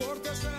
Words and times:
Cortes 0.00 0.57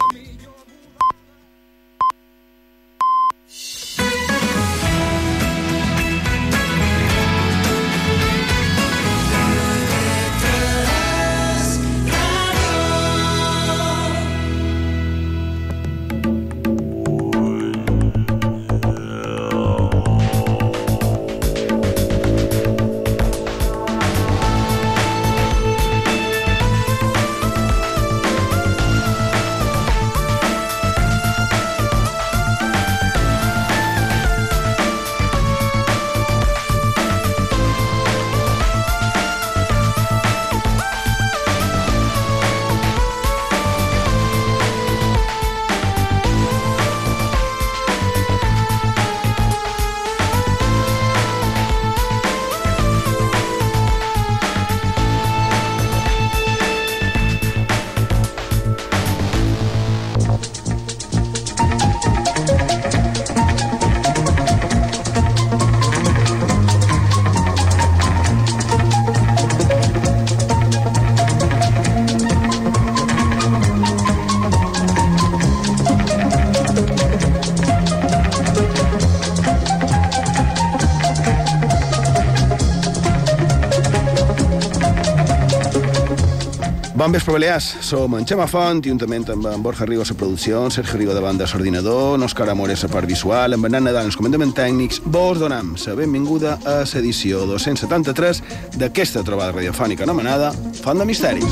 Bon 87.09 87.15
vespre, 87.15 87.33
Balears. 87.33 87.65
Som 87.81 88.13
en 88.13 88.25
Xema 88.29 88.45
Font, 88.45 88.83
juntament 88.85 89.23
amb 89.33 89.47
en 89.49 89.63
Borja 89.65 89.87
Rigo 89.89 90.03
a 90.05 90.13
producció, 90.13 90.59
en 90.61 90.69
Sergio 90.69 90.99
Rigo 90.99 91.13
davant 91.17 91.39
de 91.39 91.45
l'ordinador, 91.49 92.19
en 92.19 92.21
Òscar 92.21 92.45
Amores 92.51 92.83
a 92.83 92.87
part 92.87 93.07
visual, 93.09 93.53
en 93.53 93.61
Bernat 93.63 93.81
Nadal 93.81 94.05
els 94.05 94.15
comandaments 94.15 94.53
tècnics. 94.53 95.01
Vos 95.05 95.39
donam 95.39 95.73
la 95.73 95.95
benvinguda 95.95 96.59
a 96.63 96.83
l'edició 96.85 97.47
273 97.49 98.43
d'aquesta 98.77 99.23
trobada 99.23 99.55
radiofònica 99.57 100.05
anomenada 100.05 100.51
Font 100.83 101.01
de 101.01 101.05
Misteris. 101.09 101.49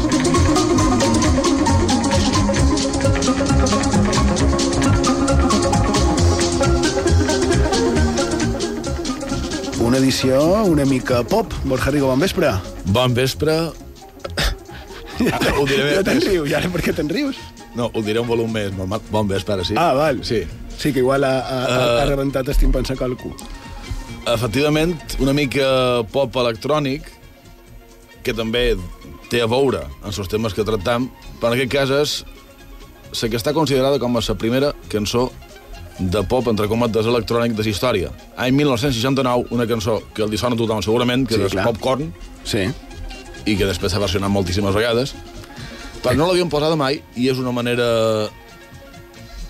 Una 9.81 9.97
edició 9.97 10.66
una 10.69 10.86
mica 10.86 11.23
pop. 11.23 11.52
Borja 11.66 11.89
Rigo, 11.89 12.14
bon 12.14 12.19
vespre. 12.19 12.53
Bon 12.86 13.17
vespre. 13.17 13.86
Ho 15.57 15.65
diré 15.67 15.89
Ja 15.95 16.03
te'n 16.05 16.21
rius, 16.23 16.49
ja 16.51 16.61
per 16.71 16.83
què 16.85 16.93
te'n 16.95 17.09
rius? 17.11 17.39
No, 17.75 17.89
ho 17.93 18.03
diré 18.05 18.21
un 18.21 18.27
volum 18.29 18.51
més 18.53 18.73
normal. 18.75 19.01
Bon 19.11 19.27
vespre, 19.29 19.63
sí. 19.67 19.77
Ah, 19.77 19.93
val. 19.97 20.23
Sí. 20.27 20.43
Sí, 20.77 20.91
que 20.93 21.01
igual 21.01 21.25
ha, 21.25 21.35
ha, 21.41 21.61
uh... 21.65 21.99
ha 22.01 22.05
rebentat 22.09 22.47
el 22.47 22.57
timpans 22.57 22.91
a 22.93 22.97
qualcú. 22.99 23.33
Efectivament, 24.27 24.95
una 25.23 25.33
mica 25.33 26.03
pop 26.11 26.36
electrònic, 26.43 27.08
que 28.23 28.36
també 28.36 28.73
té 29.31 29.42
a 29.43 29.47
veure 29.49 29.86
en 29.87 30.11
els 30.11 30.31
temes 30.31 30.55
que 30.55 30.65
tractam, 30.67 31.09
però 31.39 31.52
en 31.52 31.58
aquest 31.58 31.71
cas 31.71 31.93
és 31.95 32.17
la 33.21 33.30
que 33.31 33.39
està 33.39 33.53
considerada 33.55 33.99
com 34.03 34.17
a 34.19 34.23
la 34.23 34.36
primera 34.39 34.73
cançó 34.92 35.30
de 35.97 36.21
pop, 36.30 36.45
entre 36.52 36.67
cometes, 36.69 37.08
electrònic 37.09 37.55
de 37.58 37.63
la 37.63 37.69
història. 37.71 38.09
Any 38.37 38.53
1969, 38.53 39.47
una 39.55 39.65
cançó 39.65 40.02
que 40.13 40.21
el 40.21 40.30
dissona 40.30 40.55
tothom 40.59 40.83
segurament, 40.86 41.25
que 41.27 41.36
Sí, 41.36 41.42
és 41.47 41.55
clar. 41.55 41.65
Popcorn, 41.65 42.13
Sí. 42.43 42.67
I 43.47 43.55
que 43.55 43.67
després 43.67 43.93
s'ha 43.93 44.02
versionat 44.03 44.31
moltíssimes 44.33 44.75
vegades, 44.75 45.15
però 46.03 46.15
no 46.17 46.27
l'havíem 46.27 46.52
posada 46.52 46.77
mai 46.80 47.02
i 47.15 47.30
és 47.31 47.39
una 47.41 47.53
manera 47.55 47.87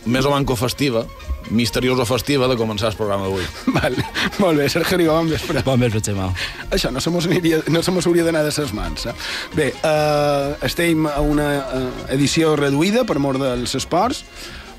més 0.07 0.25
o 0.25 0.31
manco 0.31 0.55
festiva, 0.55 1.03
misteriosa 1.51 2.05
festiva, 2.07 2.47
de 2.47 2.57
començar 2.59 2.91
el 2.91 2.97
programa 2.99 3.27
d'avui. 3.27 3.43
Val. 3.75 3.97
Molt 4.39 4.61
bé, 4.61 4.67
Sergio 4.71 4.99
Rigo, 4.99 5.15
bon 5.15 5.31
vespre. 5.31 5.63
Bon 5.67 5.79
vespre, 5.79 6.01
Xema. 6.03 6.29
Això 6.75 6.91
no 6.93 7.03
se 7.03 7.11
mos, 7.13 7.27
aniria, 7.27 7.61
no 7.73 7.83
se 7.83 7.93
mos 7.95 8.07
hauria 8.07 8.25
d'anar 8.27 8.45
de 8.47 8.53
ses 8.55 8.73
mans. 8.75 9.07
Eh? 9.09 9.15
Bé, 9.55 9.67
eh, 9.75 10.55
estem 10.67 11.07
a 11.09 11.19
una 11.23 11.49
eh, 11.59 11.83
edició 12.15 12.55
reduïda 12.59 13.05
per 13.07 13.19
mort 13.23 13.41
dels 13.43 13.75
esports, 13.79 14.23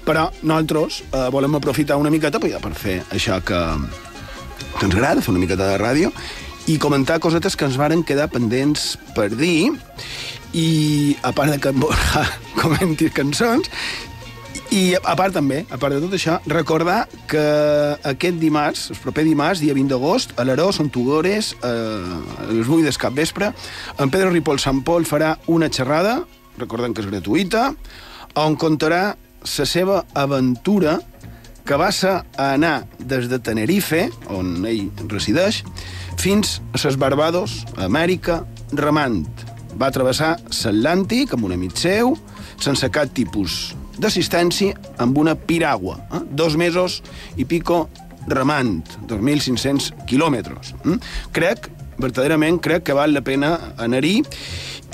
però 0.08 0.28
nosaltres 0.40 1.02
eh, 1.10 1.28
volem 1.32 1.58
aprofitar 1.58 1.98
una 2.00 2.12
miqueta 2.12 2.40
per 2.40 2.74
fer 2.76 3.00
això 3.12 3.40
que, 3.44 3.62
que 4.78 4.86
ens 4.86 4.94
agrada, 4.94 5.24
fer 5.24 5.34
una 5.34 5.44
miqueta 5.44 5.74
de 5.74 5.80
ràdio, 5.80 6.12
i 6.68 6.76
comentar 6.76 7.16
cosetes 7.24 7.56
que 7.56 7.64
ens 7.64 7.78
varen 7.80 8.04
quedar 8.04 8.28
pendents 8.28 8.92
per 9.16 9.30
dir, 9.32 9.72
i 10.52 11.16
a 11.24 11.32
part 11.32 11.54
de 11.54 11.58
que 11.62 11.72
en 11.72 11.80
Borja 11.80 12.26
comenti 12.60 13.08
cançons, 13.14 13.70
i 14.68 14.92
a 15.00 15.14
part 15.16 15.32
també, 15.32 15.62
a 15.72 15.78
part 15.80 15.96
de 15.96 16.00
tot 16.02 16.12
això, 16.12 16.36
recordar 16.50 17.06
que 17.30 17.44
aquest 18.10 18.36
dimarts, 18.40 18.90
el 18.92 18.98
proper 19.00 19.24
dimarts, 19.24 19.62
dia 19.64 19.72
20 19.72 19.94
d'agost, 19.94 20.34
a 20.36 20.44
l'Aró, 20.44 20.68
són 20.76 20.90
Tugores, 20.92 21.54
eh, 21.64 21.68
a 22.44 22.50
les 22.50 22.68
8 22.68 22.84
del 22.84 23.00
cap 23.00 23.16
vespre, 23.16 23.48
en 23.96 24.12
Pedro 24.12 24.28
Ripoll 24.34 24.60
Sant 24.60 24.82
Pol 24.84 25.08
farà 25.08 25.38
una 25.48 25.70
xerrada, 25.72 26.18
recordem 26.60 26.92
que 26.92 27.00
és 27.00 27.08
gratuïta, 27.08 27.70
on 28.36 28.58
contarà 28.60 29.16
la 29.16 29.66
seva 29.66 30.02
aventura 30.12 30.98
que 31.64 31.76
va 31.76 31.88
ser 31.92 32.18
anar 32.40 32.82
des 32.98 33.28
de 33.28 33.38
Tenerife, 33.44 34.06
on 34.32 34.66
ell 34.68 34.88
resideix, 35.08 35.62
fins 36.18 36.58
a 36.74 36.80
les 36.82 36.98
Barbados, 36.98 37.64
a 37.76 37.86
Amèrica, 37.86 38.42
remant. 38.72 39.24
Va 39.78 39.92
travessar 39.94 40.34
l'Atlàntic 40.50 41.34
amb 41.36 41.46
un 41.46 41.54
amic 41.54 41.76
seu, 41.78 42.16
sense 42.58 42.88
cap 42.90 43.12
tipus 43.14 43.74
d'assistència, 43.98 44.74
amb 44.98 45.18
una 45.18 45.34
piragua. 45.34 45.98
Eh? 46.12 46.22
Dos 46.30 46.56
mesos 46.58 47.00
i 47.36 47.46
pico 47.46 47.86
remant, 48.28 48.82
2.500 49.08 50.06
quilòmetres. 50.10 50.74
Mm? 50.84 50.98
Crec, 51.34 51.70
verdaderament, 51.98 52.60
crec 52.62 52.86
que 52.86 52.96
val 52.96 53.14
la 53.14 53.22
pena 53.26 53.56
anar-hi 53.78 54.20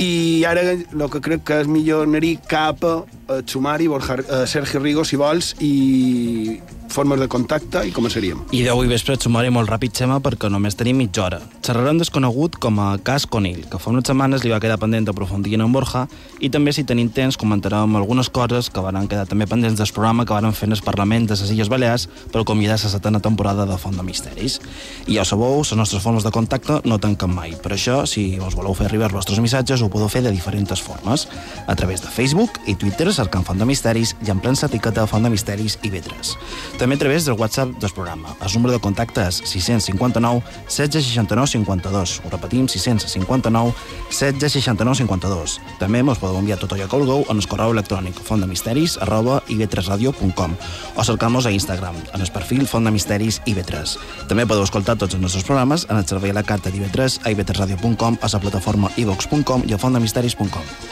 i 0.00 0.44
ara 0.48 0.62
el 0.74 1.04
que 1.10 1.20
crec 1.22 1.44
que 1.46 1.60
és 1.62 1.68
millor 1.70 2.08
anar-hi 2.08 2.34
cap 2.50 2.82
a 2.84 3.40
sumari 3.46 3.86
Borja, 3.88 4.18
a 4.26 4.44
Sergi 4.50 4.80
Rigo, 4.82 5.04
si 5.06 5.18
vols, 5.20 5.54
i 5.62 6.58
formes 6.94 7.21
de 7.21 7.28
contacte 7.31 7.82
i 7.88 7.93
començaríem. 7.94 8.44
I 8.55 8.62
d'avui 8.66 8.88
vespre 8.91 9.16
et 9.16 9.25
sumaré 9.25 9.50
molt 9.55 9.71
ràpid, 9.71 9.94
Xema, 9.99 10.21
perquè 10.22 10.50
només 10.53 10.77
tenim 10.78 11.00
mitja 11.03 11.25
hora. 11.27 11.41
Xerrarem 11.65 11.99
desconegut 11.99 12.59
com 12.62 12.78
a 12.81 12.94
cas 13.03 13.27
Conill, 13.27 13.65
que 13.71 13.81
fa 13.82 13.91
unes 13.91 14.06
setmanes 14.06 14.44
li 14.44 14.53
va 14.53 14.60
quedar 14.62 14.78
pendent 14.78 15.09
d'aprofundir 15.09 15.59
en 15.59 15.72
Borja, 15.72 16.06
i 16.41 16.50
també, 16.55 16.72
si 16.72 16.84
tenim 16.84 17.10
temps, 17.10 17.38
comentarem 17.41 17.97
algunes 17.97 18.31
coses 18.31 18.71
que 18.71 18.82
van 18.84 19.09
quedar 19.09 19.27
també 19.27 19.47
pendents 19.50 19.78
del 19.81 19.93
programa 19.94 20.25
que 20.25 20.34
van 20.34 20.55
fer 20.55 20.69
en 20.69 20.77
el 20.77 20.82
Parlament 20.84 21.27
de 21.28 21.38
les 21.38 21.50
Illes 21.50 21.71
Balears 21.72 22.06
per 22.32 22.44
convidar 22.44 22.78
la 22.78 22.91
setena 22.91 23.21
temporada 23.21 23.66
de 23.66 23.78
Font 23.78 23.97
de 23.97 24.03
Misteris. 24.06 24.61
I 25.06 25.19
ja 25.19 25.25
sabeu, 25.25 25.62
les 25.62 25.75
nostres 25.76 26.03
formes 26.03 26.25
de 26.25 26.31
contacte 26.31 26.81
no 26.84 26.99
tanquen 26.99 27.34
mai. 27.34 27.55
Per 27.62 27.72
això, 27.75 28.05
si 28.06 28.38
us 28.38 28.55
voleu 28.55 28.75
fer 28.75 28.87
arribar 28.87 29.11
els 29.11 29.16
vostres 29.16 29.41
missatges, 29.41 29.82
ho 29.82 29.91
podeu 29.91 30.09
fer 30.09 30.22
de 30.22 30.32
diferents 30.34 30.81
formes. 30.81 31.26
A 31.66 31.75
través 31.75 32.03
de 32.03 32.09
Facebook 32.12 32.61
i 32.66 32.75
Twitter 32.75 33.12
cercant 33.12 33.44
Font 33.44 33.59
de 33.59 33.66
Misteris 33.69 34.15
i 34.26 34.31
empleant 34.31 34.59
l'etiqueta 34.61 35.06
Font 35.11 35.25
de 35.25 35.32
Misteris 35.32 35.79
i 35.82 35.90
Vetres. 35.90 36.35
A 36.92 36.98
través 36.98 37.25
del 37.25 37.34
WhatsApp 37.34 37.70
del 37.81 37.90
programa. 37.90 38.36
El 38.44 38.52
número 38.52 38.72
de 38.75 38.78
contacte 38.78 39.22
és 39.25 39.40
659 39.46 40.42
1669 40.69 41.46
52. 41.46 42.20
Ho 42.25 42.31
repetim, 42.31 42.66
659 42.69 43.72
1669 44.10 44.98
52. 45.00 45.60
També 45.81 46.02
mos 46.04 46.20
podeu 46.20 46.36
enviar 46.38 46.58
tot 46.60 46.75
allò 46.76 46.84
que 46.84 47.00
vulgueu 47.00 47.25
en 47.25 47.40
el 47.40 47.48
correu 47.48 47.72
electrònic 47.72 48.20
fontdemisteris 48.20 48.98
arroba 49.00 49.40
ivetresradio.com 49.48 50.56
o 50.96 51.04
cercar-nos 51.04 51.46
a 51.46 51.52
Instagram 51.56 51.96
en 52.12 52.20
el 52.20 52.32
perfil 52.32 52.66
Font 52.69 52.84
de 52.84 52.92
Misteris 52.92 53.40
IB3. 53.46 53.96
També 54.28 54.44
podeu 54.44 54.69
escoltar 54.69 54.98
tots 55.00 55.16
els 55.16 55.22
nostres 55.22 55.46
programes 55.48 55.87
en 55.88 55.96
el 55.96 56.04
servei 56.06 56.34
a 56.34 56.40
la 56.40 56.44
carta 56.44 56.69
d'IB3 56.69 57.22
a 57.25 57.32
ivetresradio.com, 57.32 58.19
a 58.20 58.32
la 58.32 58.42
plataforma 58.44 58.92
ivox.com 58.96 59.64
i 59.66 59.72
a 59.72 59.80
fontdemisteris.com. 59.80 60.83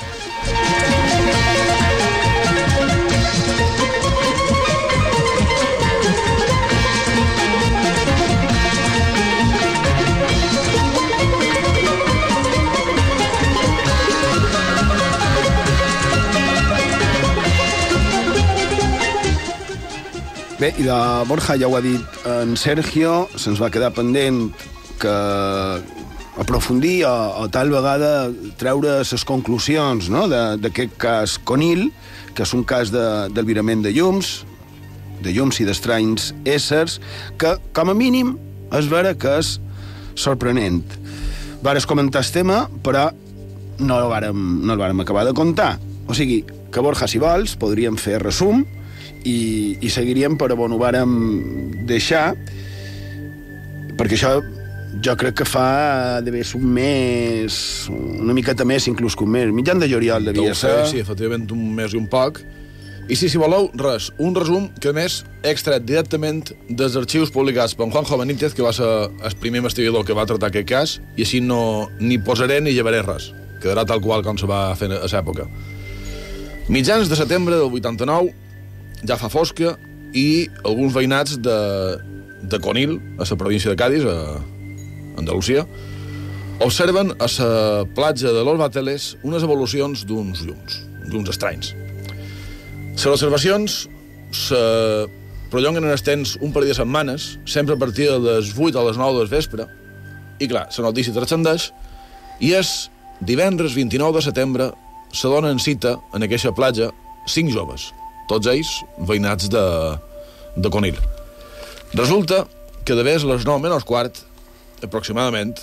Bé, 20.63 20.69
i 20.79 20.85
de 20.87 20.97
Borja 21.27 21.57
ja 21.59 21.67
ho 21.67 21.75
ha 21.75 21.81
dit 21.83 22.19
en 22.31 22.53
Sergio, 22.55 23.25
se'ns 23.35 23.59
va 23.59 23.67
quedar 23.75 23.89
pendent 23.97 24.53
que 25.03 25.15
aprofundir 26.39 27.01
o, 27.03 27.15
o 27.43 27.49
tal 27.51 27.73
vegada 27.75 28.29
treure 28.61 29.01
les 29.01 29.25
conclusions 29.27 30.07
no? 30.07 30.29
d'aquest 30.31 30.93
cas 31.03 31.35
Conil, 31.43 31.89
que 32.39 32.47
és 32.47 32.53
un 32.55 32.63
cas 32.63 32.93
de- 32.95 33.27
d'albirament 33.35 33.83
de, 33.83 33.91
de 33.91 33.97
llums, 33.97 34.31
de 35.25 35.33
llums 35.35 35.59
i 35.59 35.67
d'estranys 35.67 36.29
éssers, 36.47 37.01
que, 37.43 37.57
com 37.75 37.91
a 37.91 37.97
mínim, 37.99 38.37
és 38.71 38.87
vera 38.93 39.17
que 39.19 39.33
és 39.41 39.57
sorprenent. 40.15 40.85
Vares 41.67 41.89
comentar 41.91 42.23
el 42.23 42.31
tema, 42.31 42.61
però 42.87 43.09
no 43.83 43.99
el 43.99 44.07
vàrem, 44.15 44.47
no 44.63 44.77
el 44.77 44.85
vàrem 44.85 45.03
acabar 45.03 45.27
de 45.27 45.35
contar. 45.35 45.73
O 46.07 46.15
sigui, 46.15 46.45
que 46.71 46.87
Borja, 46.87 47.11
si 47.11 47.19
vols, 47.19 47.57
podríem 47.59 47.99
fer 47.99 48.23
resum 48.23 48.63
i, 49.25 49.77
i 49.81 49.91
seguiríem 49.93 50.39
per 50.41 50.53
on 50.55 50.75
ho 50.75 50.81
vàrem 50.81 51.13
deixar, 51.89 52.33
perquè 53.99 54.19
això 54.19 54.35
jo 55.03 55.15
crec 55.17 55.39
que 55.41 55.47
fa 55.49 56.21
d'haver 56.25 56.45
un 56.59 56.67
mes, 56.77 57.55
una 57.91 58.35
miqueta 58.37 58.67
més, 58.69 58.87
inclús 58.91 59.17
que 59.17 59.25
un 59.25 59.33
mes. 59.33 59.53
Mitjan 59.55 59.81
de 59.81 59.89
juliol 59.89 60.25
devia 60.25 60.55
ser. 60.55 60.87
sí, 60.91 61.01
efectivament, 61.01 61.49
un 61.53 61.73
mes 61.75 61.95
i 61.95 62.01
un 62.01 62.09
poc. 62.11 62.43
I 63.11 63.17
sí, 63.19 63.27
si 63.29 63.39
voleu, 63.41 63.67
res, 63.75 64.13
un 64.23 64.35
resum 64.37 64.69
que 64.81 64.93
a 64.93 64.95
més 64.97 65.23
he 65.43 65.51
extret 65.51 65.83
directament 65.85 66.53
dels 66.69 66.95
arxius 66.97 67.33
publicats 67.35 67.75
per 67.75 67.89
Juanjo 67.91 68.19
Benítez, 68.21 68.55
que 68.55 68.63
va 68.63 68.71
ser 68.73 68.89
el 69.11 69.35
primer 69.43 69.59
investigador 69.65 70.07
que 70.07 70.15
va 70.15 70.27
tractar 70.29 70.53
aquest 70.53 70.69
cas, 70.69 70.95
i 71.17 71.27
així 71.27 71.41
no 71.43 71.91
ni 71.99 72.21
posaré 72.23 72.61
ni 72.63 72.77
llevaré 72.77 73.03
res. 73.03 73.33
Quedarà 73.63 73.85
tal 73.89 74.01
qual 74.05 74.23
com 74.23 74.39
se 74.39 74.47
va 74.47 74.69
fer 74.79 74.93
a 74.95 75.03
l'època. 75.11 75.49
Mitjans 76.71 77.11
de 77.11 77.19
setembre 77.19 77.59
del 77.59 77.75
89, 77.75 78.31
ja 79.09 79.19
fa 79.21 79.31
fosca, 79.33 79.77
i 80.13 80.49
alguns 80.69 80.95
veïnats 80.95 81.39
de, 81.41 81.59
de 82.43 82.61
Conil, 82.63 82.99
a 83.19 83.27
la 83.29 83.39
província 83.41 83.73
de 83.73 83.77
Cádiz, 83.77 84.05
a 84.05 84.41
Andalusia, 85.19 85.67
observen 86.61 87.13
a 87.19 87.29
la 87.39 87.85
platja 87.95 88.33
de 88.33 88.45
Los 88.45 88.59
Bateles 88.59 89.17
unes 89.23 89.43
evolucions 89.43 90.05
d'uns 90.07 90.45
llums, 90.47 90.79
d'uns 91.09 91.33
estranys. 91.33 91.73
Les 92.93 93.07
observacions 93.09 93.87
se 94.33 94.63
prolonguen 95.53 95.85
en 95.85 95.93
els 95.93 96.05
temps 96.05 96.37
un 96.41 96.53
parell 96.53 96.73
de 96.73 96.79
setmanes, 96.79 97.37
sempre 97.45 97.75
a 97.75 97.81
partir 97.81 98.09
de 98.09 98.19
les 98.21 98.53
8 98.57 98.79
a 98.79 98.85
les 98.89 99.01
9 99.01 99.19
del 99.21 99.33
vespre, 99.33 99.67
i 100.41 100.49
clar, 100.49 100.69
la 100.71 100.89
notícia 100.89 101.15
transcendeix, 101.15 101.71
i 102.41 102.55
és 102.57 102.91
divendres 103.21 103.77
29 103.77 104.19
de 104.19 104.25
setembre 104.25 104.71
se 105.13 105.29
donen 105.29 105.61
cita 105.61 105.99
en 106.17 106.25
aquesta 106.25 106.55
platja 106.57 106.89
cinc 107.29 107.53
joves, 107.53 107.93
tots 108.33 108.49
ells 108.49 108.73
veïnats 109.09 109.51
de, 109.53 109.63
de 110.57 110.73
Conil. 110.73 110.97
Resulta 111.93 112.47
que 112.85 112.97
de 112.97 113.05
vés 113.05 113.25
les 113.29 113.45
9 113.45 113.61
menys 113.61 113.85
quart, 113.85 114.23
aproximadament, 114.83 115.55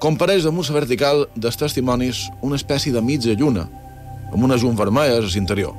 compareix 0.00 0.46
damunt 0.46 0.70
la 0.70 0.78
vertical 0.78 1.26
dels 1.36 1.58
testimonis 1.60 2.28
una 2.46 2.56
espècie 2.56 2.94
de 2.94 3.02
mitja 3.04 3.34
lluna, 3.36 3.66
amb 4.30 4.46
una 4.46 4.56
llum 4.56 4.78
vermella 4.78 5.18
a 5.18 5.26
l'interior. 5.26 5.74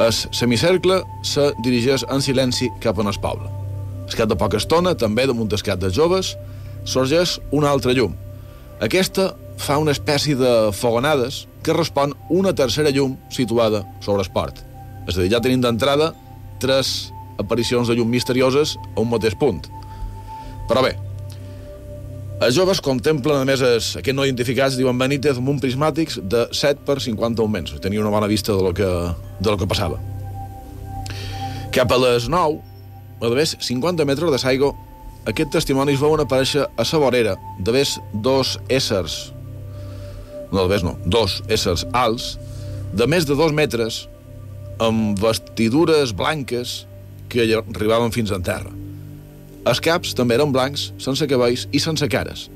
El 0.00 0.12
semicercle 0.12 1.02
se 1.22 1.50
dirigeix 1.62 2.06
en 2.08 2.24
silenci 2.24 2.70
cap 2.80 2.98
en 2.98 3.12
el 3.12 3.20
poble. 3.22 3.50
Es 4.08 4.16
cap 4.18 4.30
de 4.30 4.38
poca 4.40 4.58
estona, 4.58 4.96
també 4.98 5.28
damunt 5.28 5.52
el 5.52 5.62
cap 5.62 5.78
dels 5.78 5.94
joves, 5.94 6.32
sorgeix 6.88 7.38
una 7.52 7.70
altra 7.70 7.92
llum. 7.94 8.16
Aquesta 8.82 9.30
fa 9.60 9.78
una 9.78 9.92
espècie 9.94 10.34
de 10.34 10.72
fogonades 10.74 11.44
que 11.62 11.76
respon 11.76 12.16
una 12.32 12.56
tercera 12.56 12.90
llum 12.90 13.14
situada 13.30 13.84
sobre 14.00 14.24
el 14.24 14.32
port. 14.34 14.71
És 15.06 15.16
a 15.16 15.22
dir, 15.22 15.30
ja 15.32 15.40
tenim 15.42 15.62
d'entrada 15.62 16.12
tres 16.62 17.12
aparicions 17.40 17.88
de 17.88 17.96
llum 17.98 18.10
misterioses 18.12 18.76
a 18.94 19.00
un 19.02 19.10
mateix 19.10 19.34
punt. 19.38 19.64
Però 20.70 20.82
bé, 20.84 20.94
els 22.42 22.56
joves 22.56 22.80
contemplen, 22.82 23.38
a 23.38 23.46
més, 23.46 23.60
es, 23.62 23.92
aquests 24.00 24.16
no 24.16 24.24
identificats, 24.26 24.74
diuen 24.78 24.98
Benítez, 24.98 25.38
amb 25.38 25.52
un 25.52 25.60
prismàtics 25.62 26.18
de 26.26 26.46
7 26.50 26.82
per 26.86 26.96
50 27.02 27.42
augments. 27.42 27.74
Tenia 27.82 28.02
una 28.02 28.10
bona 28.10 28.30
vista 28.30 28.54
de 28.56 28.64
lo 28.64 28.72
que, 28.74 28.88
de 29.38 29.50
lo 29.50 29.58
que 29.60 29.68
passava. 29.70 30.00
Cap 31.72 31.92
a 31.94 31.98
les 32.02 32.26
9, 32.28 32.58
a 33.22 33.28
d'haver 33.28 33.46
50 33.46 34.06
metres 34.08 34.34
de 34.34 34.40
Saigo, 34.42 34.72
aquests 35.30 35.54
testimonis 35.54 36.00
veuen 36.02 36.24
aparèixer 36.24 36.64
a 36.66 36.86
la 36.88 36.98
vorera 36.98 37.36
d'haver 37.62 37.84
dos 38.26 38.56
éssers, 38.68 39.32
no 40.50 40.64
d'haver 40.64 40.82
no, 40.82 40.96
dos 41.06 41.38
éssers 41.46 41.86
alts, 41.94 42.34
de 42.92 43.06
més 43.06 43.24
de 43.24 43.38
dos 43.38 43.54
metres, 43.54 44.08
amb 44.80 45.18
vestidures 45.20 46.14
blanques 46.16 46.86
que 47.32 47.44
arribaven 47.56 48.12
fins 48.12 48.32
en 48.32 48.44
terra. 48.44 48.72
Els 49.68 49.80
caps 49.80 50.16
també 50.18 50.36
eren 50.38 50.52
blancs, 50.54 50.90
sense 50.98 51.26
cabells 51.30 51.68
i 51.72 51.80
sense 51.82 52.06
cares. 52.10 52.48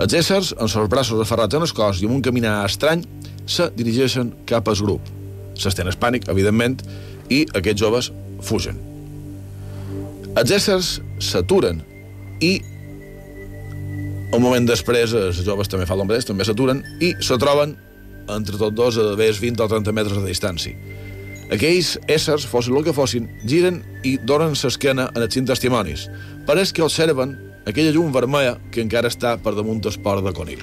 Els 0.00 0.14
éssers, 0.16 0.52
amb 0.56 0.70
els 0.70 0.88
braços 0.90 1.20
aferrats 1.20 1.54
en 1.54 1.66
el 1.66 1.74
cos 1.76 2.00
i 2.00 2.08
amb 2.08 2.16
un 2.16 2.24
caminar 2.24 2.62
estrany, 2.64 3.04
se 3.46 3.68
dirigeixen 3.76 4.32
cap 4.48 4.68
al 4.68 4.80
grup. 4.80 5.10
S'estén 5.58 5.90
pànic, 6.00 6.28
evidentment, 6.32 6.80
i 7.28 7.44
aquests 7.52 7.80
joves 7.80 8.10
fugen. 8.42 8.78
Els 10.32 10.50
éssers 10.50 10.94
s'aturen 11.20 11.82
i 12.40 12.54
un 14.32 14.40
moment 14.40 14.64
després 14.64 15.12
els 15.12 15.42
joves 15.44 15.68
també 15.68 15.84
fan 15.84 16.00
l'ombrès, 16.00 16.24
també 16.24 16.46
s'aturen 16.48 16.80
i 17.04 17.12
se 17.20 17.36
troben 17.36 17.76
entre 18.28 18.58
tots 18.58 18.76
dos 18.76 18.98
a 18.98 19.06
d'haver 19.10 19.32
20 19.40 19.64
o 19.64 19.68
30 19.70 19.94
metres 19.96 20.18
de 20.18 20.26
distància. 20.28 20.76
Aquells 21.52 21.98
éssers, 22.08 22.46
fossin 22.48 22.76
el 22.78 22.84
que 22.86 22.94
fossin, 22.96 23.26
giren 23.44 23.82
i 24.08 24.16
donen 24.16 24.54
l'esquena 24.56 25.10
en 25.12 25.24
els 25.24 25.34
cinc 25.34 25.50
testimonis. 25.50 26.06
Pareix 26.48 26.72
que 26.72 26.84
observen 26.84 27.36
aquella 27.68 27.92
llum 27.92 28.12
vermella 28.14 28.56
que 28.72 28.80
encara 28.82 29.10
està 29.12 29.36
per 29.42 29.54
damunt 29.58 29.82
del 29.84 29.98
port 30.02 30.24
de 30.24 30.32
Conil. 30.32 30.62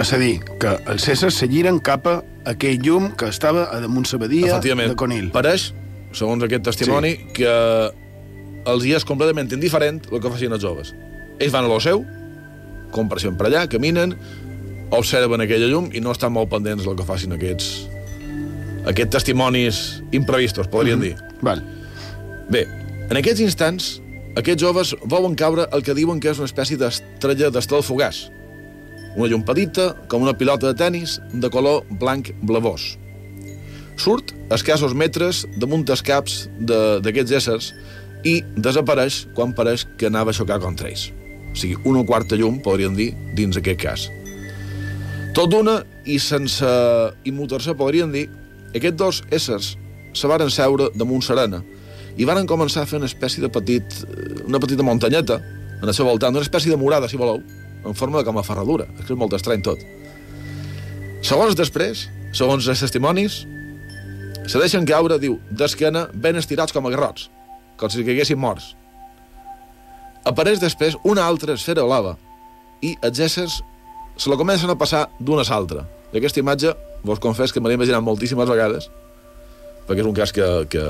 És 0.00 0.12
a 0.14 0.18
dir, 0.20 0.38
que 0.62 0.76
els 0.88 1.08
éssers 1.12 1.36
se 1.36 1.48
giren 1.50 1.80
cap 1.84 2.06
a 2.08 2.20
aquell 2.48 2.80
llum 2.80 3.10
que 3.18 3.28
estava 3.28 3.66
a 3.68 3.80
damunt 3.82 4.08
la 4.12 4.18
badia 4.22 4.60
de 4.60 4.96
Conil. 4.96 5.30
pareix, 5.30 5.72
segons 6.12 6.42
aquest 6.42 6.64
testimoni, 6.64 7.10
sí. 7.16 7.26
que 7.40 7.52
els 8.70 8.84
hi 8.84 8.94
és 8.96 9.04
completament 9.04 9.50
indiferent 9.52 10.00
el 10.10 10.20
que 10.20 10.32
facin 10.32 10.52
els 10.52 10.62
joves. 10.62 10.94
Ells 11.38 11.52
van 11.52 11.64
a 11.64 11.68
lo 11.68 11.80
seu, 11.80 12.04
compareixen 12.94 13.36
per 13.36 13.50
allà, 13.50 13.66
caminen, 13.68 14.16
observen 14.90 15.40
aquella 15.44 15.68
llum 15.70 15.90
i 15.94 16.02
no 16.02 16.12
estan 16.14 16.32
molt 16.34 16.50
pendents 16.52 16.84
del 16.86 16.96
que 16.98 17.06
facin 17.06 17.34
aquests, 17.36 17.88
aquests 18.90 19.16
testimonis 19.18 20.02
imprevistos, 20.12 20.68
podríem 20.68 20.98
mm 20.98 21.02
-hmm. 21.02 21.16
dir. 21.16 21.40
Val. 21.42 21.62
Bé, 22.50 22.66
en 23.10 23.16
aquests 23.16 23.40
instants, 23.40 24.00
aquests 24.36 24.62
joves 24.62 24.94
volen 25.04 25.34
caure 25.34 25.66
el 25.72 25.82
que 25.82 25.94
diuen 25.94 26.20
que 26.20 26.30
és 26.30 26.38
una 26.38 26.46
espècie 26.46 26.76
d'estrella 26.76 27.50
d'estel 27.50 27.82
fugaç. 27.82 28.30
Una 29.16 29.26
llum 29.26 29.42
petita, 29.42 29.96
com 30.08 30.22
una 30.22 30.36
pilota 30.38 30.66
de 30.66 30.74
tennis, 30.74 31.20
de 31.32 31.50
color 31.50 31.84
blanc 31.98 32.30
blavós. 32.42 32.96
Surt 33.96 34.32
a 34.48 34.54
escassos 34.54 34.94
metres 34.94 35.46
damunt 35.58 35.84
els 35.90 36.02
caps 36.02 36.48
d'aquests 36.60 37.32
éssers 37.32 37.74
i 38.24 38.42
desapareix 38.56 39.26
quan 39.34 39.52
pareix 39.52 39.86
que 39.98 40.06
anava 40.06 40.30
a 40.30 40.36
xocar 40.36 40.60
contra 40.60 40.88
ells. 40.88 41.10
O 41.50 41.56
sigui, 41.58 41.76
una 41.84 42.04
quarta 42.06 42.38
llum, 42.38 42.60
podríem 42.62 42.94
dir, 42.94 43.10
dins 43.34 43.58
aquest 43.58 43.80
cas. 43.82 44.10
Tot 45.30 45.50
d'una, 45.52 45.76
i 46.10 46.18
sense 46.18 46.66
immutar-se, 47.28 47.76
podríem 47.78 48.10
dir, 48.10 48.24
aquests 48.74 48.98
dos 48.98 49.20
éssers 49.30 49.74
se 50.16 50.30
varen 50.30 50.50
seure 50.50 50.88
damunt 50.98 51.22
serena 51.22 51.60
i 52.18 52.26
varen 52.26 52.48
començar 52.50 52.82
a 52.82 52.88
fer 52.90 52.98
una 52.98 53.06
espècie 53.06 53.42
de 53.42 53.50
petit, 53.52 53.94
una 54.48 54.58
petita 54.58 54.82
muntanyeta 54.82 55.38
en 55.80 55.86
el 55.86 55.94
seu 55.94 56.08
voltant, 56.08 56.34
una 56.34 56.42
espècie 56.44 56.72
de 56.72 56.76
morada, 56.76 57.08
si 57.08 57.16
voleu, 57.20 57.38
en 57.86 57.94
forma 57.94 58.18
de 58.18 58.26
com 58.26 58.38
a 58.38 58.44
ferradura. 58.44 58.88
És 58.98 59.06
que 59.06 59.14
és 59.14 59.20
molt 59.20 59.32
estrany 59.38 59.62
tot. 59.64 59.80
Segons 61.24 61.54
després, 61.56 62.08
segons 62.36 62.66
els 62.68 62.82
testimonis, 62.82 63.44
se 64.50 64.58
deixen 64.58 64.84
caure, 64.88 65.20
diu, 65.22 65.38
d'esquena 65.50 66.08
ben 66.12 66.36
estirats 66.40 66.74
com 66.74 66.86
a 66.88 66.92
garrots, 66.92 67.30
com 67.78 67.88
si 67.88 68.04
caiguessin 68.04 68.40
morts. 68.40 68.74
Apareix 70.26 70.60
després 70.60 70.98
una 71.06 71.24
altra 71.24 71.54
esfera 71.56 71.86
blava 71.86 72.16
i 72.84 72.96
els 73.06 73.22
éssers 73.22 73.60
se 74.20 74.28
la 74.28 74.36
comencen 74.36 74.68
a 74.68 74.76
passar 74.76 75.06
d'una 75.18 75.46
a 75.46 75.48
l'altra. 75.48 75.86
I 76.12 76.18
aquesta 76.20 76.42
imatge, 76.42 76.74
vos 77.02 77.18
confés 77.18 77.52
que 77.52 77.60
me 77.60 77.70
l'he 77.70 77.78
imaginat 77.78 78.04
moltíssimes 78.04 78.48
vegades, 78.50 78.90
perquè 79.88 80.02
és 80.02 80.08
un 80.08 80.16
cas 80.16 80.32
que, 80.36 80.46
que 80.68 80.82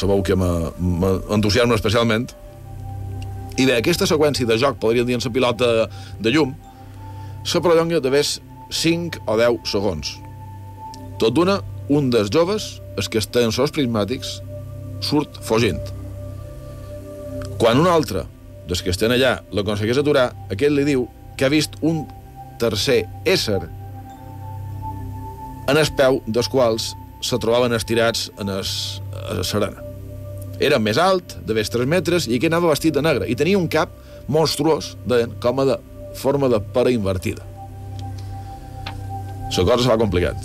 sabeu 0.00 0.22
que 0.24 0.36
m'entusiasma 0.38 1.76
especialment. 1.76 2.30
I 3.60 3.66
bé, 3.68 3.76
aquesta 3.76 4.08
seqüència 4.08 4.48
de 4.48 4.56
joc, 4.56 4.78
podríem 4.80 5.10
dir 5.10 5.18
en 5.18 5.24
la 5.26 5.32
pilota 5.34 5.68
de, 6.18 6.32
llum, 6.32 6.54
se 7.44 7.60
prolonga 7.60 8.00
de 8.00 8.12
més 8.14 8.38
5 8.72 9.26
o 9.28 9.36
10 9.36 9.68
segons. 9.68 10.14
Tot 11.20 11.36
d'una, 11.36 11.58
un 11.92 12.08
dels 12.08 12.32
joves, 12.32 12.78
els 12.96 13.10
que 13.12 13.20
estan 13.20 13.52
sols 13.52 13.74
prismàtics, 13.76 14.38
surt 15.04 15.36
fugint. 15.44 15.82
Quan 17.60 17.76
un 17.76 17.90
altre, 17.92 18.24
dels 18.70 18.80
que 18.80 18.94
estan 18.94 19.12
allà, 19.12 19.42
l'aconsegueix 19.52 20.00
aturar, 20.00 20.30
aquest 20.48 20.72
li 20.72 20.86
diu 20.88 21.04
que 21.36 21.44
ha 21.44 21.52
vist 21.52 21.76
un 21.84 22.06
tercer 22.60 23.02
ésser 23.28 23.60
en 25.70 25.78
el 25.78 25.92
peu 25.96 26.20
dels 26.26 26.48
quals 26.50 26.92
se 27.24 27.38
trobaven 27.38 27.74
estirats 27.76 28.28
en 28.40 28.50
es, 28.56 29.00
a 29.28 29.36
la 29.38 29.44
serena. 29.46 29.84
Era 30.60 30.80
més 30.82 30.98
alt, 31.00 31.38
de 31.46 31.56
més 31.56 31.70
3 31.72 31.88
metres, 31.88 32.26
i 32.28 32.40
que 32.40 32.50
anava 32.50 32.72
vestit 32.72 32.96
de 32.96 33.04
negre, 33.04 33.28
i 33.30 33.36
tenia 33.38 33.58
un 33.58 33.68
cap 33.70 33.92
monstruós, 34.28 34.94
deien, 35.08 35.32
com 35.40 35.62
a 35.62 35.68
de 35.68 35.78
forma 36.20 36.50
de 36.52 36.60
pare 36.74 36.92
invertida. 36.92 37.46
La 39.50 39.64
cosa 39.64 39.82
se 39.82 39.90
va 39.90 39.98
complicat. 39.98 40.36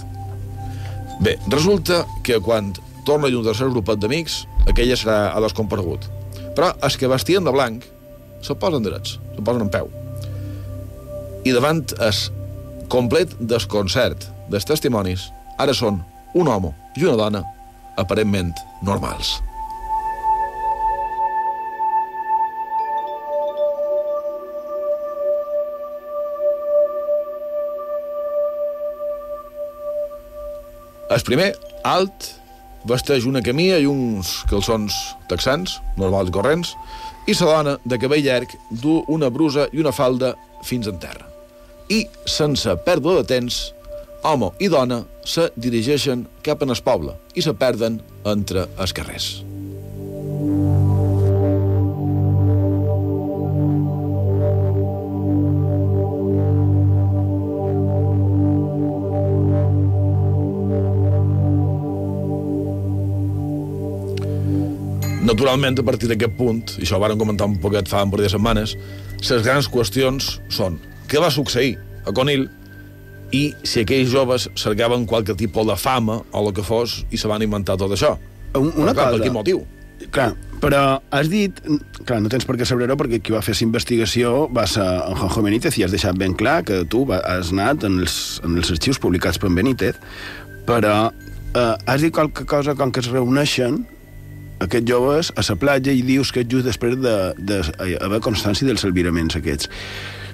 Bé, 1.23 1.37
resulta 1.51 2.03
que 2.25 2.39
quan 2.43 2.73
torna 3.07 3.29
un 3.29 3.45
tercer 3.45 3.69
grupet 3.71 4.01
d'amics, 4.01 4.41
aquella 4.67 4.97
serà 4.99 5.19
a 5.31 5.43
descomparegut. 5.43 6.09
Però 6.55 6.73
els 6.83 6.97
que 6.99 7.11
vestien 7.11 7.45
de 7.45 7.53
blanc 7.53 7.85
se 8.43 8.55
posen 8.59 8.83
drets, 8.83 9.19
se 9.35 9.45
posen 9.45 9.67
en 9.67 9.71
peu. 9.71 10.04
I 11.45 11.51
davant 11.53 11.83
es 12.01 12.31
complet 12.89 13.35
desconcert 13.37 14.23
dels 14.49 14.65
testimonis, 14.65 15.27
ara 15.61 15.75
són 15.77 15.99
un 16.33 16.47
home 16.49 16.71
i 16.97 17.05
una 17.05 17.19
dona 17.19 17.41
aparentment 18.01 18.49
normals. 18.81 19.35
El 31.13 31.21
primer, 31.29 31.51
alt, 31.85 32.31
vesteix 32.89 33.29
una 33.29 33.45
camilla 33.45 33.77
i 33.77 33.85
uns 33.85 34.33
calçons 34.49 34.97
texans, 35.29 35.77
normals 36.01 36.33
corrents, 36.33 36.73
i 37.29 37.37
la 37.37 37.53
dona, 37.53 37.77
de 37.85 38.01
cabell 38.01 38.25
llarg, 38.25 38.57
du 38.71 39.03
una 39.07 39.29
brusa 39.29 39.69
i 39.71 39.85
una 39.85 39.93
falda 39.93 40.33
fins 40.65 40.89
en 40.89 40.97
terra. 40.97 41.34
I, 41.89 42.05
sense 42.25 42.71
pèrdua 42.85 43.19
de 43.19 43.27
temps, 43.29 43.57
home 44.25 44.49
i 44.57 44.69
dona 44.73 45.03
se 45.25 45.51
dirigeixen 45.55 46.25
cap 46.45 46.63
en 46.65 46.73
el 46.73 46.81
poble 46.85 47.13
i 47.37 47.43
se 47.45 47.53
perden 47.53 47.99
entre 48.25 48.65
els 48.81 48.93
carrers. 48.95 49.27
Naturalment, 65.25 65.77
a 65.77 65.85
partir 65.85 66.09
d'aquest 66.09 66.35
punt, 66.37 66.59
i 66.77 66.83
això 66.85 66.97
ho 66.97 67.01
vàrem 67.01 67.17
comentar 67.17 67.45
un 67.49 67.57
poquet 67.61 67.89
fa 67.89 68.03
un 68.05 68.11
parell 68.13 68.27
de 68.27 68.33
setmanes, 68.33 68.75
les 69.25 69.45
grans 69.45 69.69
qüestions 69.69 70.35
són 70.53 70.77
què 71.09 71.21
va 71.21 71.31
succeir 71.33 71.75
a 72.05 72.13
Conil 72.15 72.47
i 73.35 73.47
si 73.65 73.81
aquells 73.81 74.11
joves 74.13 74.49
cercaven 74.55 75.05
qualque 75.09 75.33
tipus 75.35 75.65
de 75.67 75.75
fama 75.79 76.19
o 76.31 76.43
el 76.47 76.53
que 76.55 76.63
fos 76.63 77.03
i 77.11 77.17
se 77.17 77.27
van 77.27 77.41
inventar 77.43 77.75
tot 77.81 77.91
això. 77.95 78.15
Un- 78.55 78.71
una 78.77 78.93
Però, 78.93 78.93
clar, 78.93 79.07
cosa. 79.09 79.17
Per 79.17 79.23
quin 79.25 79.33
motiu? 79.33 79.63
Clar, 80.11 80.29
però 80.61 80.81
has 81.11 81.29
dit... 81.31 81.57
Clar, 82.05 82.19
no 82.21 82.29
tens 82.29 82.45
per 82.45 82.55
què 82.59 82.65
saber-ho 82.67 82.95
perquè 82.99 83.17
qui 83.23 83.33
va 83.33 83.41
fer 83.41 83.55
la 83.57 83.63
investigació 83.65 84.45
va 84.53 84.67
ser 84.69 84.83
en 84.85 85.17
Juanjo 85.17 85.41
Benítez 85.43 85.77
i 85.79 85.83
has 85.87 85.91
deixat 85.95 86.17
ben 86.19 86.35
clar 86.37 86.59
que 86.67 86.83
tu 86.85 87.01
has 87.15 87.49
anat 87.55 87.83
en 87.87 87.97
els, 88.03 88.39
en 88.45 88.55
els 88.59 88.69
arxius 88.75 88.99
publicats 89.01 89.39
per 89.41 89.49
en 89.49 89.55
Benítez, 89.57 89.97
però 90.67 91.09
eh, 91.09 91.73
has 91.87 92.01
dit 92.05 92.13
qualque 92.13 92.45
cosa 92.45 92.75
com 92.75 92.91
que 92.93 93.01
es 93.01 93.09
reuneixen 93.09 93.81
aquests 94.63 94.87
joves 94.87 95.33
a 95.35 95.43
la 95.49 95.55
platja 95.59 95.91
i 95.91 96.03
dius 96.05 96.31
que 96.31 96.45
és 96.45 96.47
just 96.51 96.67
després 96.69 96.95
de, 97.01 97.15
de 97.39 97.59
haver 97.99 98.21
constància 98.23 98.67
dels 98.67 98.85
albiraments 98.87 99.35
aquests. 99.35 99.67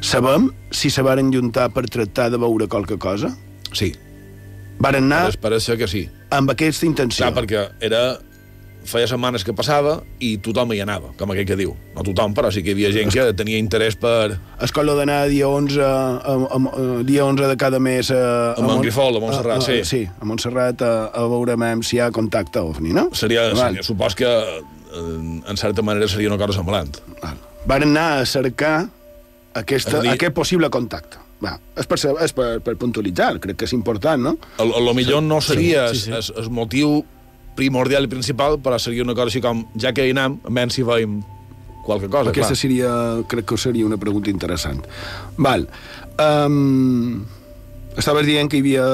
Sabem 0.01 0.49
si 0.73 0.89
se 0.89 1.03
varen 1.05 1.29
juntar 1.33 1.69
per 1.73 1.85
tractar 1.89 2.31
de 2.33 2.39
veure 2.41 2.67
qualque 2.67 2.97
cosa? 2.97 3.29
Sí, 3.71 3.93
Varen 4.81 5.05
anar 5.11 5.37
pareix 5.41 5.67
ser 5.69 5.77
que 5.77 5.87
sí. 5.89 6.07
amb 6.33 6.51
aquesta 6.53 6.87
intenció. 6.87 7.21
Clar, 7.27 7.33
perquè 7.37 7.65
era 7.85 8.01
feia 8.81 9.05
setmanes 9.05 9.43
que 9.45 9.53
passava 9.53 9.99
i 10.25 10.31
tothom 10.41 10.71
hi 10.73 10.79
anava, 10.81 11.11
com 11.19 11.29
aquell 11.29 11.45
que 11.45 11.57
diu. 11.59 11.75
No 11.93 12.01
tothom, 12.07 12.33
però 12.33 12.49
sí 12.49 12.63
que 12.65 12.71
hi 12.71 12.73
havia 12.73 12.89
gent 12.95 13.11
que 13.13 13.27
tenia 13.37 13.59
interès 13.61 13.93
per... 14.01 14.39
Escola 14.65 14.95
d'anar 14.97 15.19
dia 15.29 15.45
11, 15.45 15.77
a, 15.85 15.91
a, 16.17 16.33
a, 16.57 16.85
dia 17.05 17.27
11 17.27 17.51
de 17.51 17.57
cada 17.61 17.77
mes 17.77 18.09
a, 18.09 18.23
A 18.57 18.65
Montgrifol, 18.65 19.19
a 19.19 19.21
Montserrat, 19.21 19.59
a, 19.59 19.61
a, 19.61 19.67
sí. 19.67 19.83
Sí, 19.85 20.01
a 20.09 20.25
Montserrat 20.25 20.81
a, 20.81 20.93
a 21.13 21.27
veure 21.29 21.59
mem 21.61 21.83
si 21.85 21.99
hi 21.99 22.01
ha 22.01 22.09
contacte 22.15 22.63
OVNI, 22.65 22.95
no? 22.97 23.05
Seria, 23.13 23.51
Val. 23.51 23.67
seria 23.67 23.85
supos 23.85 24.17
que 24.17 24.31
en, 24.97 25.43
en 25.45 25.61
certa 25.61 25.85
manera 25.85 26.09
seria 26.09 26.33
una 26.33 26.41
cosa 26.41 26.57
semblant. 26.57 26.97
Val. 27.21 27.37
Van 27.69 27.85
anar 27.85 28.07
a 28.23 28.25
cercar 28.25 28.87
aquesta, 29.53 29.99
dir- 30.01 30.11
aquest 30.13 30.33
possible 30.33 30.69
contacte. 30.69 31.17
Va, 31.41 31.55
és, 31.75 31.87
per, 31.89 31.97
és 32.21 32.33
per, 32.37 32.59
per 32.61 32.75
puntualitzar, 32.77 33.39
crec 33.41 33.57
que 33.57 33.65
és 33.65 33.73
important, 33.73 34.21
no? 34.21 34.35
A 34.61 34.65
lo 34.67 34.93
millor 34.93 35.23
no 35.25 35.39
seria 35.41 35.87
sí, 35.89 36.03
sí. 36.05 36.11
el, 36.13 36.21
el 36.43 36.49
motiu 36.53 36.99
primordial 37.57 38.05
i 38.05 38.07
principal, 38.11 38.59
però 38.61 38.77
seria 38.79 39.01
una 39.03 39.15
cosa 39.17 39.31
així 39.33 39.41
com, 39.41 39.63
ja 39.81 39.89
que 39.91 40.05
hi 40.07 40.13
anem, 40.13 40.37
menys 40.53 40.77
si 40.77 40.85
veiem 40.87 41.17
qualque 41.83 42.07
cosa, 42.13 42.29
Aquesta 42.29 42.53
clar. 42.53 42.59
seria, 42.61 42.91
crec 43.27 43.47
que 43.49 43.57
seria 43.57 43.87
una 43.89 43.97
pregunta 43.97 44.29
interessant. 44.29 44.85
Val. 45.41 45.65
Um, 46.21 47.25
estaves 47.97 48.27
dient 48.29 48.47
que 48.47 48.59
hi 48.59 48.61
havia 48.61 48.85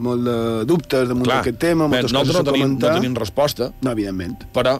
molt 0.00 0.24
de 0.24 0.36
dubtes 0.66 1.04
damunt 1.12 1.28
d'aquest 1.28 1.60
tema, 1.60 1.84
Bé, 1.86 2.00
moltes 2.00 2.16
coses 2.16 2.32
no 2.34 2.40
a 2.40 2.46
tenim, 2.48 2.62
comentar. 2.64 2.94
no 2.96 3.02
tenim 3.02 3.14
resposta, 3.20 3.70
No, 3.84 3.92
evidentment. 3.92 4.48
però 4.56 4.78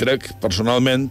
crec 0.00 0.32
personalment 0.40 1.10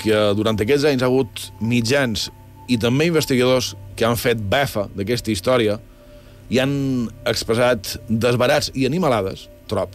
que 0.00 0.16
durant 0.38 0.58
aquests 0.60 0.86
anys 0.88 1.04
ha 1.04 1.10
hagut 1.10 1.48
mitjans 1.60 2.28
i 2.68 2.78
també 2.82 3.08
investigadors 3.08 3.74
que 3.96 4.06
han 4.06 4.18
fet 4.20 4.40
befa 4.40 4.86
d'aquesta 4.96 5.32
història 5.32 5.78
i 6.52 6.60
han 6.62 6.74
expressat 7.26 7.96
desbarats 8.08 8.70
i 8.74 8.86
animalades, 8.86 9.46
trop, 9.70 9.94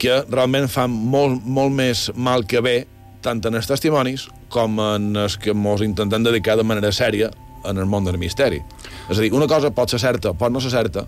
que 0.00 0.22
realment 0.30 0.66
fan 0.72 0.90
molt, 0.90 1.44
molt 1.44 1.74
més 1.76 2.08
mal 2.16 2.46
que 2.48 2.62
bé 2.64 2.76
tant 3.22 3.42
en 3.46 3.58
els 3.58 3.68
testimonis 3.68 4.26
com 4.50 4.80
en 4.82 5.12
els 5.26 5.36
que 5.38 5.52
ens 5.52 5.84
intentem 5.84 6.24
dedicar 6.24 6.56
de 6.56 6.66
manera 6.66 6.90
sèria 6.92 7.30
en 7.68 7.78
el 7.78 7.86
món 7.86 8.06
del 8.06 8.18
misteri. 8.18 8.62
És 9.10 9.18
a 9.18 9.20
dir, 9.20 9.32
una 9.36 9.46
cosa 9.46 9.70
pot 9.70 9.92
ser 9.92 10.00
certa, 10.00 10.32
pot 10.32 10.52
no 10.52 10.62
ser 10.64 10.72
certa, 10.72 11.04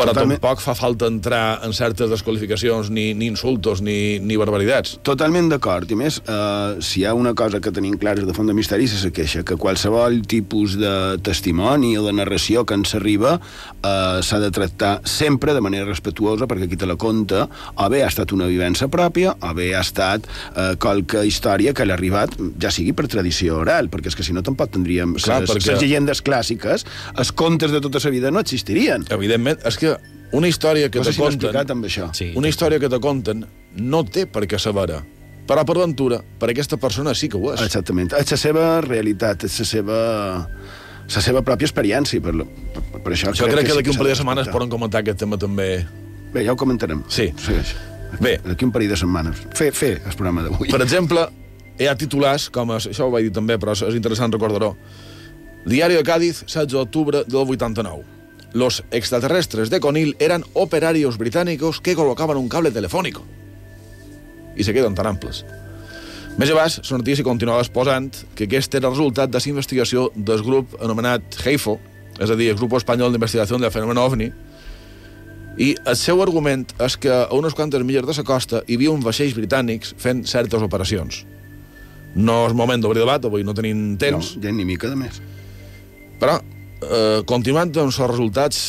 però 0.00 0.14
Totalment. 0.14 0.40
tampoc 0.40 0.62
fa 0.64 0.74
falta 0.78 1.06
entrar 1.10 1.60
en 1.66 1.74
certes 1.76 2.10
desqualificacions, 2.10 2.90
ni, 2.90 3.10
ni 3.14 3.28
insultos, 3.30 3.82
ni, 3.84 4.18
ni 4.24 4.38
barbaritats. 4.40 4.96
Totalment 5.06 5.50
d'acord. 5.52 5.90
I 5.92 5.98
més, 6.00 6.20
eh, 6.24 6.80
si 6.80 7.02
hi 7.02 7.06
ha 7.06 7.14
una 7.14 7.34
cosa 7.36 7.60
que 7.60 7.72
tenim 7.74 7.98
clares 8.00 8.24
de 8.26 8.34
font 8.36 8.48
de 8.48 8.56
misteri 8.56 8.88
és 8.88 9.04
la 9.04 9.12
queixa, 9.14 9.44
que 9.44 9.58
qualsevol 9.60 10.22
tipus 10.30 10.76
de 10.80 10.94
testimoni 11.22 11.96
o 12.00 12.04
de 12.06 12.12
narració 12.16 12.64
que 12.66 12.74
ens 12.78 12.94
arriba 12.96 13.36
eh, 13.38 14.20
s'ha 14.24 14.40
de 14.42 14.50
tractar 14.50 15.00
sempre 15.04 15.54
de 15.54 15.60
manera 15.60 15.84
respetuosa 15.88 16.48
perquè 16.50 16.68
qui 16.70 16.78
te 16.80 16.88
la 16.88 16.96
conta 17.00 17.46
o 17.76 17.88
bé 17.92 18.02
ha 18.04 18.08
estat 18.10 18.32
una 18.32 18.48
vivència 18.50 18.88
pròpia 18.92 19.34
o 19.40 19.52
bé 19.56 19.70
ha 19.76 19.82
estat 19.84 20.24
eh, 20.56 20.74
qualque 20.80 21.24
història 21.28 21.74
que 21.76 21.84
l'ha 21.86 21.94
arribat, 21.98 22.34
ja 22.60 22.70
sigui 22.72 22.94
per 22.96 23.06
tradició 23.10 23.58
oral, 23.60 23.90
perquè 23.92 24.08
és 24.12 24.16
que 24.16 24.24
si 24.26 24.32
no 24.36 24.42
tampoc 24.46 24.72
tindríem... 24.74 25.14
Clar, 25.20 25.42
les, 25.44 25.50
perquè- 25.50 25.74
les 25.74 25.82
llegendes 25.82 26.22
clàssiques, 26.24 26.86
els 27.18 27.32
contes 27.36 27.72
de 27.74 27.80
tota 27.84 28.00
la 28.04 28.10
vida 28.14 28.30
no 28.30 28.40
existirien. 28.40 29.04
Evidentment, 29.12 29.60
és 29.68 29.76
que 29.80 29.89
una 30.32 30.48
història 30.48 30.90
que 30.90 30.98
No 31.00 31.04
sé 31.04 31.10
te 31.10 31.16
si 31.16 31.22
conten... 31.22 31.70
amb 31.74 31.84
això. 31.88 32.10
Sí. 32.14 32.32
Una 32.36 32.48
història 32.48 32.78
que 32.78 32.88
te 32.88 33.00
conten 33.00 33.44
no 33.76 34.04
té 34.04 34.26
per 34.26 34.44
què 34.46 34.58
saber 34.58 35.02
però 35.50 35.64
per 35.66 35.74
ventura, 35.80 36.20
per 36.38 36.50
aquesta 36.52 36.76
persona 36.78 37.10
sí 37.14 37.28
que 37.28 37.36
ho 37.36 37.48
és. 37.52 37.60
Exactament. 37.64 38.12
És 38.14 38.30
la 38.30 38.36
seva 38.38 38.66
realitat, 38.84 39.42
és 39.48 39.56
la 39.58 39.66
seva 39.66 39.96
la 41.10 41.20
seva 41.24 41.42
pròpia 41.42 41.66
experiència. 41.66 42.20
Per, 42.22 42.34
lo- 42.38 42.46
per, 42.46 43.00
per 43.02 43.12
això 43.16 43.32
Jo 43.34 43.48
crec 43.50 43.66
que 43.66 43.72
sí 43.72 43.78
d'aquí 43.80 43.90
un 43.90 43.96
s'ha 43.96 44.02
parell 44.04 44.14
de 44.14 44.18
setmanes 44.20 44.48
poden 44.54 44.70
comentar 44.70 45.00
aquest 45.02 45.18
tema 45.18 45.38
també. 45.42 45.84
Bé, 46.30 46.44
ja 46.46 46.52
ho 46.54 46.56
comentarem. 46.60 47.02
Sí. 47.10 47.32
Segueix. 47.42 47.74
Bé. 48.22 48.36
D'aquí 48.44 48.64
un 48.68 48.70
parell 48.70 48.92
de 48.94 49.00
setmanes. 49.00 49.42
Fer, 49.58 49.72
fer 49.74 49.96
el 50.04 50.14
programa 50.14 50.44
d'avui. 50.46 50.70
Per 50.70 50.80
exemple, 50.86 51.26
hi 51.80 51.88
ha 51.90 51.96
titulars, 51.98 52.46
com 52.54 52.70
es, 52.76 52.86
això 52.92 53.08
ho 53.08 53.10
vaig 53.10 53.26
dir 53.26 53.34
també, 53.34 53.58
però 53.58 53.74
és 53.74 53.98
interessant 53.98 54.30
recordar-ho. 54.30 54.76
Diario 55.66 55.98
de 55.98 56.06
Cádiz, 56.06 56.44
16 56.46 56.72
d'octubre 56.78 57.24
del 57.26 57.42
89. 57.42 58.04
Los 58.52 58.82
extraterrestres 58.90 59.70
de 59.70 59.80
Conil 59.80 60.16
eran 60.18 60.44
operarios 60.54 61.18
británicos 61.18 61.80
que 61.80 61.94
colocaban 61.94 62.36
un 62.36 62.48
cable 62.48 62.70
telefónico. 62.70 63.22
I 64.56 64.64
se 64.64 64.74
queden 64.74 64.94
tan 64.94 65.06
amples. 65.06 65.44
Més 66.38 66.50
abans, 66.50 66.80
la 66.90 66.98
notícia 66.98 67.24
continuava 67.26 67.62
exposant 67.62 68.10
que 68.34 68.46
aquest 68.46 68.74
era 68.74 68.88
el 68.88 68.94
resultat 68.94 69.30
de 69.30 69.38
la 69.38 69.50
investigació 69.50 70.10
del 70.14 70.42
grup 70.42 70.76
anomenat 70.82 71.38
HEIFO, 71.44 71.78
és 72.20 72.30
a 72.30 72.36
dir, 72.36 72.50
el 72.50 72.58
Grup 72.58 72.74
Espanyol 72.78 73.12
d'Investigació 73.12 73.58
del 73.58 73.70
Fenomen 73.70 73.98
OVNI, 73.98 74.30
i 75.60 75.74
el 75.84 75.96
seu 75.98 76.22
argument 76.22 76.66
és 76.80 76.96
que 76.96 77.10
a 77.10 77.26
unes 77.36 77.54
quantes 77.54 77.82
milles 77.84 78.06
de 78.06 78.14
la 78.16 78.24
costa 78.24 78.62
hi 78.66 78.78
havia 78.78 78.92
uns 78.92 79.04
vaixells 79.04 79.34
britànics 79.36 79.94
fent 79.98 80.24
certes 80.26 80.62
operacions. 80.62 81.24
No 82.14 82.46
és 82.46 82.54
moment 82.54 82.80
d'obrir 82.82 83.02
debat, 83.02 83.24
avui 83.24 83.44
no 83.44 83.54
tenim 83.54 83.96
temps, 83.98 84.36
No, 84.36 84.42
ja 84.42 84.52
ni 84.52 84.64
mica 84.64 84.88
de 84.88 84.96
més. 84.96 85.20
però, 86.20 86.40
eh, 86.82 87.20
continuant 87.26 87.72
amb 87.76 87.88
els 87.88 87.98
resultats 87.98 88.62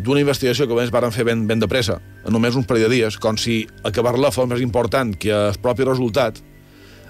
d'una 0.00 0.22
investigació 0.22 0.66
que 0.66 0.78
ells 0.80 0.92
varen 0.94 1.12
fer 1.12 1.26
ben, 1.28 1.46
ben 1.46 1.60
de 1.60 1.68
pressa, 1.68 1.98
en 2.24 2.32
només 2.32 2.56
uns 2.56 2.68
parell 2.68 2.88
de 2.88 2.94
dies, 2.96 3.18
com 3.20 3.36
si 3.36 3.62
acabar-la 3.84 4.32
fos 4.32 4.48
més 4.48 4.62
important 4.64 5.12
que 5.12 5.32
el 5.34 5.60
propi 5.60 5.84
resultat, 5.84 6.40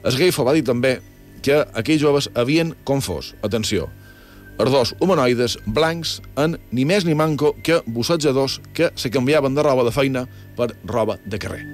el 0.03 0.17
Geifo 0.17 0.47
va 0.47 0.57
dir 0.57 0.65
també 0.67 0.99
que 1.45 1.63
aquells 1.77 2.03
joves 2.03 2.29
havien 2.35 2.75
confós, 2.85 3.35
atenció, 3.47 3.89
els 4.61 4.73
dos 4.75 4.95
humanoides 5.01 5.57
blancs 5.65 6.19
en 6.41 6.59
ni 6.73 6.85
més 6.85 7.07
ni 7.09 7.15
manco 7.17 7.55
que 7.65 7.81
bussatjadors 7.87 8.59
que 8.77 8.91
se 8.95 9.11
canviaven 9.11 9.57
de 9.57 9.65
roba 9.65 9.87
de 9.89 9.95
feina 9.95 10.27
per 10.57 10.73
roba 10.85 11.17
de 11.25 11.41
carrer. 11.41 11.65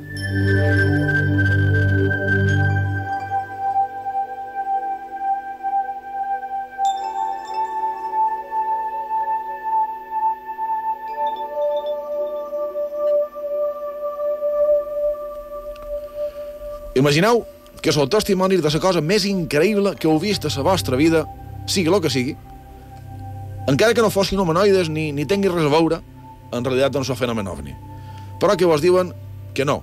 Imagineu 16.96 17.44
que 17.84 17.92
sou 17.92 18.08
testimonis 18.08 18.62
de 18.64 18.70
la 18.72 18.80
cosa 18.80 19.02
més 19.04 19.26
increïble 19.28 19.94
que 20.00 20.08
heu 20.08 20.18
vist 20.18 20.46
a 20.48 20.50
la 20.56 20.64
vostra 20.64 20.96
vida, 20.96 21.26
sigui 21.68 21.92
el 21.92 22.00
que 22.00 22.10
sigui, 22.10 22.36
encara 23.68 23.94
que 23.94 24.02
no 24.02 24.10
fossin 24.10 24.40
humanoides 24.40 24.88
ni, 24.88 25.10
ni 25.12 25.26
tinguin 25.28 25.52
res 25.52 25.66
a 25.68 25.72
veure, 25.72 26.00
en 26.54 26.64
realitat 26.64 26.94
no 26.96 27.04
sou 27.04 27.18
fenomen 27.18 27.48
ovni. 27.50 27.74
Però 28.40 28.56
que 28.56 28.68
vos 28.68 28.80
diuen 28.80 29.12
que 29.54 29.66
no, 29.68 29.82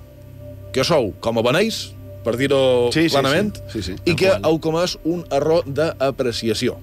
que 0.74 0.84
sou 0.84 1.12
com 1.22 1.38
a 1.38 1.44
beneis, 1.46 1.92
per 2.24 2.34
dir-ho 2.40 2.90
Sí, 2.90 3.06
sí, 3.06 3.14
clarament, 3.14 3.54
sí. 3.68 3.78
Sí, 3.78 3.82
sí, 3.92 3.96
i 4.08 4.16
que 4.16 4.30
qual. 4.32 4.44
heu 4.48 4.58
comès 4.64 4.96
un 5.04 5.22
error 5.30 5.62
d'apreciació. 5.68 6.78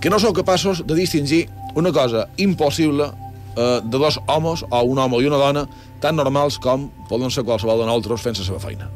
Que 0.00 0.12
no 0.12 0.20
sou 0.22 0.32
capaços 0.36 0.84
de 0.86 0.94
distingir 0.94 1.46
una 1.74 1.92
cosa 1.92 2.28
impossible 2.38 3.10
eh, 3.56 3.80
de 3.82 3.98
dos 3.98 4.20
homes, 4.26 4.64
o 4.68 4.82
un 4.84 4.98
home 4.98 5.22
i 5.22 5.26
una 5.26 5.40
dona, 5.40 5.66
tan 6.00 6.16
normals 6.16 6.60
com 6.62 6.90
poden 7.08 7.32
ser 7.32 7.44
qualsevol 7.44 7.80
de 7.80 7.88
nosaltres 7.88 8.22
fent 8.22 8.38
la 8.38 8.46
seva 8.46 8.60
feina. 8.62 8.90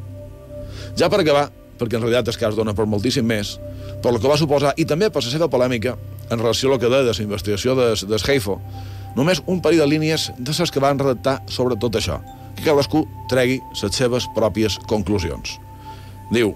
Ja 0.97 1.09
per 1.09 1.21
acabar, 1.21 1.49
perquè 1.79 1.97
en 1.97 2.05
realitat 2.05 2.29
el 2.29 2.39
cas 2.39 2.55
dona 2.55 2.75
per 2.77 2.85
moltíssim 2.85 3.25
més, 3.25 3.57
per 4.03 4.13
el 4.13 4.21
que 4.21 4.29
va 4.29 4.37
suposar, 4.39 4.73
i 4.77 4.85
també 4.85 5.09
per 5.09 5.23
la 5.23 5.33
seva 5.33 5.49
polèmica, 5.49 5.97
en 6.29 6.39
relació 6.39 6.69
a 6.69 6.75
lo 6.75 6.79
que 6.79 6.89
deia 6.89 7.03
de 7.07 7.13
la 7.13 7.25
investigació 7.25 7.75
des, 7.75 8.05
des 8.07 8.27
Heifo, 8.29 8.59
només 9.15 9.41
un 9.47 9.61
parell 9.61 9.83
de 9.83 9.89
línies 9.89 10.31
de 10.37 10.53
les 10.57 10.71
que 10.71 10.79
van 10.79 10.99
redactar 10.99 11.41
sobre 11.51 11.75
tot 11.75 11.97
això, 11.99 12.21
que 12.55 12.63
cadascú 12.63 13.05
tregui 13.29 13.59
les 13.81 13.95
seves 13.95 14.27
pròpies 14.35 14.77
conclusions. 14.87 15.57
Diu, 16.31 16.55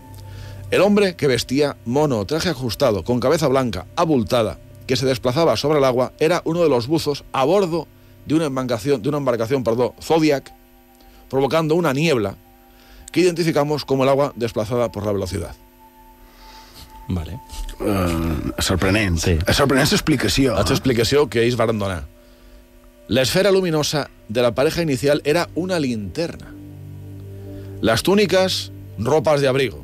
el 0.72 0.82
hombre 0.82 1.16
que 1.16 1.28
vestía 1.28 1.76
mono, 1.86 2.26
traje 2.26 2.50
ajustado, 2.50 3.04
con 3.04 3.20
cabeza 3.20 3.48
blanca, 3.48 3.86
abultada, 3.96 4.58
que 4.88 4.96
se 4.96 5.06
desplazaba 5.06 5.58
sobre 5.58 5.80
el 5.80 5.86
agua, 5.86 6.14
era 6.20 6.42
uno 6.46 6.64
de 6.64 6.70
los 6.70 6.88
buzos 6.88 7.24
a 7.34 7.44
bordo 7.44 7.88
de 8.26 8.36
una 8.36 8.46
embarcación, 8.46 9.02
de 9.02 9.10
una 9.10 9.18
embarcación 9.20 9.64
perdón, 9.64 9.94
Zodiac, 10.02 10.52
provocando 11.30 11.76
una 11.76 11.94
niebla 11.94 12.36
que 13.12 13.22
identificamos 13.22 13.86
como 13.86 14.04
el 14.04 14.10
agua 14.10 14.34
desplazada 14.36 14.92
por 14.92 15.06
la 15.06 15.12
velocidad. 15.12 15.56
Vale. 17.08 17.40
Uh, 17.80 18.52
sorprenent. 18.62 19.20
Sí. 19.22 19.38
És 19.46 19.58
sorprenent 19.60 19.92
l'explicació. 19.92 20.56
Explicació 20.60 21.28
que 21.30 21.44
ells 21.46 21.58
van 21.60 21.78
donar. 21.80 22.04
La 23.08 23.22
esfera 23.22 23.52
luminosa 23.52 24.10
de 24.28 24.42
la 24.42 24.56
pareja 24.56 24.82
inicial 24.82 25.22
era 25.24 25.48
una 25.54 25.80
linterna. 25.80 26.52
Las 27.82 28.02
túnicas, 28.02 28.72
ropas 28.98 29.42
de 29.42 29.48
abrigo. 29.48 29.84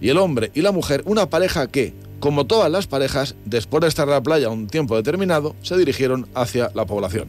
Y 0.00 0.10
el 0.10 0.18
hombre 0.18 0.52
y 0.54 0.62
la 0.62 0.70
mujer, 0.70 1.02
una 1.04 1.28
pareja 1.28 1.66
que, 1.66 1.94
como 2.20 2.46
todas 2.46 2.70
las 2.70 2.86
parejas, 2.86 3.34
después 3.44 3.80
de 3.80 3.88
estar 3.88 4.06
en 4.06 4.14
la 4.14 4.22
playa 4.22 4.48
un 4.48 4.68
tiempo 4.68 4.96
determinado, 4.96 5.56
se 5.62 5.76
dirigieron 5.76 6.28
hacia 6.34 6.70
la 6.74 6.86
población. 6.86 7.28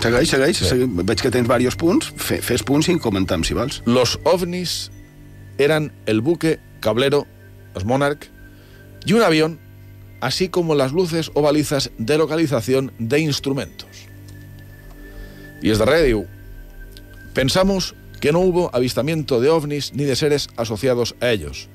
Segueix, 0.00 0.30
segueix. 0.30 0.56
Sí. 0.58 0.68
segueix. 0.70 0.90
Veig 1.04 1.22
que 1.22 1.32
tens 1.34 1.48
diversos 1.48 1.76
punts. 1.80 2.12
Fe, 2.16 2.40
fes 2.44 2.62
punts 2.62 2.88
i 2.88 2.98
comentam, 3.02 3.44
si 3.44 3.56
vols. 3.58 3.82
Los 3.86 4.18
ovnis 4.24 4.90
eran 5.58 5.92
el 6.06 6.20
buque 6.20 6.58
cablero, 6.80 7.26
los 7.74 7.84
Monarch, 7.84 8.28
y 9.04 9.12
un 9.12 9.22
avión, 9.22 9.58
así 10.20 10.48
como 10.48 10.74
las 10.74 10.92
luces 10.92 11.30
o 11.34 11.42
balizas 11.42 11.90
de 11.98 12.18
localización 12.18 12.92
de 12.98 13.20
instrumentos. 13.20 13.88
Y 15.62 15.70
es 15.70 15.78
de 15.78 16.04
diu, 16.04 16.26
pensamos 17.34 17.94
que 18.20 18.32
no 18.32 18.40
hubo 18.40 18.70
avistamiento 18.74 19.40
de 19.40 19.48
ovnis 19.48 19.92
ni 19.92 20.04
de 20.04 20.16
seres 20.16 20.48
asociados 20.56 21.16
a 21.20 21.30
ellos, 21.30 21.68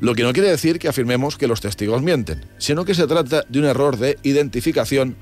lo 0.00 0.14
que 0.14 0.22
no 0.22 0.32
quiere 0.32 0.50
decir 0.50 0.78
que 0.78 0.88
afirmemos 0.88 1.36
que 1.36 1.46
los 1.46 1.60
testigos 1.60 2.02
mienten, 2.02 2.44
sino 2.58 2.84
que 2.84 2.94
se 2.94 3.06
trata 3.06 3.44
de 3.48 3.58
un 3.58 3.64
error 3.64 3.96
de 3.96 4.18
identificación, 4.22 5.16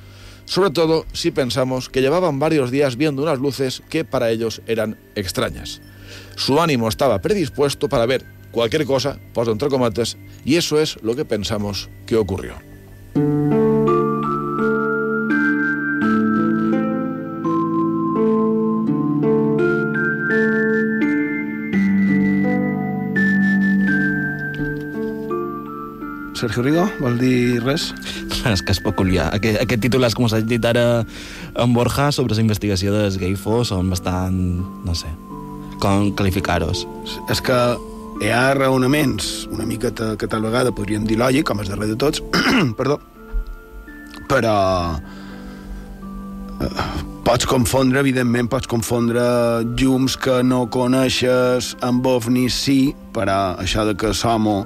sobre 0.53 0.69
todo 0.69 1.07
si 1.15 1.31
pensamos 1.31 1.89
que 1.89 2.03
llevaban 2.03 2.39
varios 2.39 2.71
días 2.71 2.99
viendo 2.99 3.23
unas 3.23 3.39
luces 3.39 3.83
que 3.89 4.05
para 4.05 4.31
ellos 4.31 4.61
eran 4.67 4.99
extrañas. 5.15 5.81
Su 6.37 6.61
ánimo 6.61 6.89
estaba 6.89 7.23
predispuesto 7.23 7.89
para 7.89 8.05
ver 8.05 8.27
cualquier 8.51 8.85
cosa, 8.85 9.19
por 9.33 9.49
entre 9.49 9.71
comates, 9.71 10.19
y 10.45 10.57
eso 10.57 10.79
es 10.79 11.03
lo 11.03 11.17
que 11.17 11.25
pensamos 11.25 11.89
que 12.05 12.17
ocurrió. 12.17 12.57
Sergio 26.43 26.65
Rigo, 26.65 26.83
vol 26.99 27.21
dir 27.21 27.61
res? 27.63 27.93
És 28.51 28.65
que 28.67 28.75
és 28.75 28.81
peculiar. 28.83 29.29
Aquest, 29.37 29.61
aquest 29.63 29.85
títol, 29.85 30.03
com 30.19 30.27
s'ha 30.27 30.41
dit 30.43 30.65
ara 30.67 31.05
en 31.63 31.75
Borja, 31.77 32.09
sobre 32.11 32.35
la 32.35 32.43
investigació 32.43 32.91
dels 32.91 33.15
Geifo, 33.21 33.61
són 33.63 33.93
bastant, 33.93 34.41
no 34.83 34.95
sé, 34.99 35.07
com 35.79 36.09
qualificar-los. 36.19 36.83
És 37.31 37.39
que 37.47 37.59
hi 38.25 38.33
ha 38.35 38.43
raonaments 38.59 39.47
una 39.55 39.69
miqueta 39.69 40.17
que 40.19 40.27
tal 40.27 40.43
vegada 40.43 40.75
podríem 40.75 41.07
dir 41.07 41.21
lògic, 41.21 41.47
com 41.47 41.63
és 41.63 41.71
darrer 41.71 41.93
de 41.93 41.99
tots, 42.03 42.25
perdó, 42.81 42.99
però 44.27 44.57
eh, 46.59 46.87
pots 47.23 47.47
confondre, 47.47 48.03
evidentment, 48.03 48.51
pots 48.51 48.67
confondre 48.67 49.23
llums 49.79 50.19
que 50.19 50.41
no 50.43 50.65
coneixes 50.75 51.77
amb 51.87 52.11
ovnis 52.17 52.59
sí, 52.67 52.81
però 53.15 53.55
això 53.63 53.87
de 53.87 53.95
que 53.95 54.11
l'homo 54.11 54.65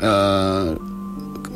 eh, 0.00 0.89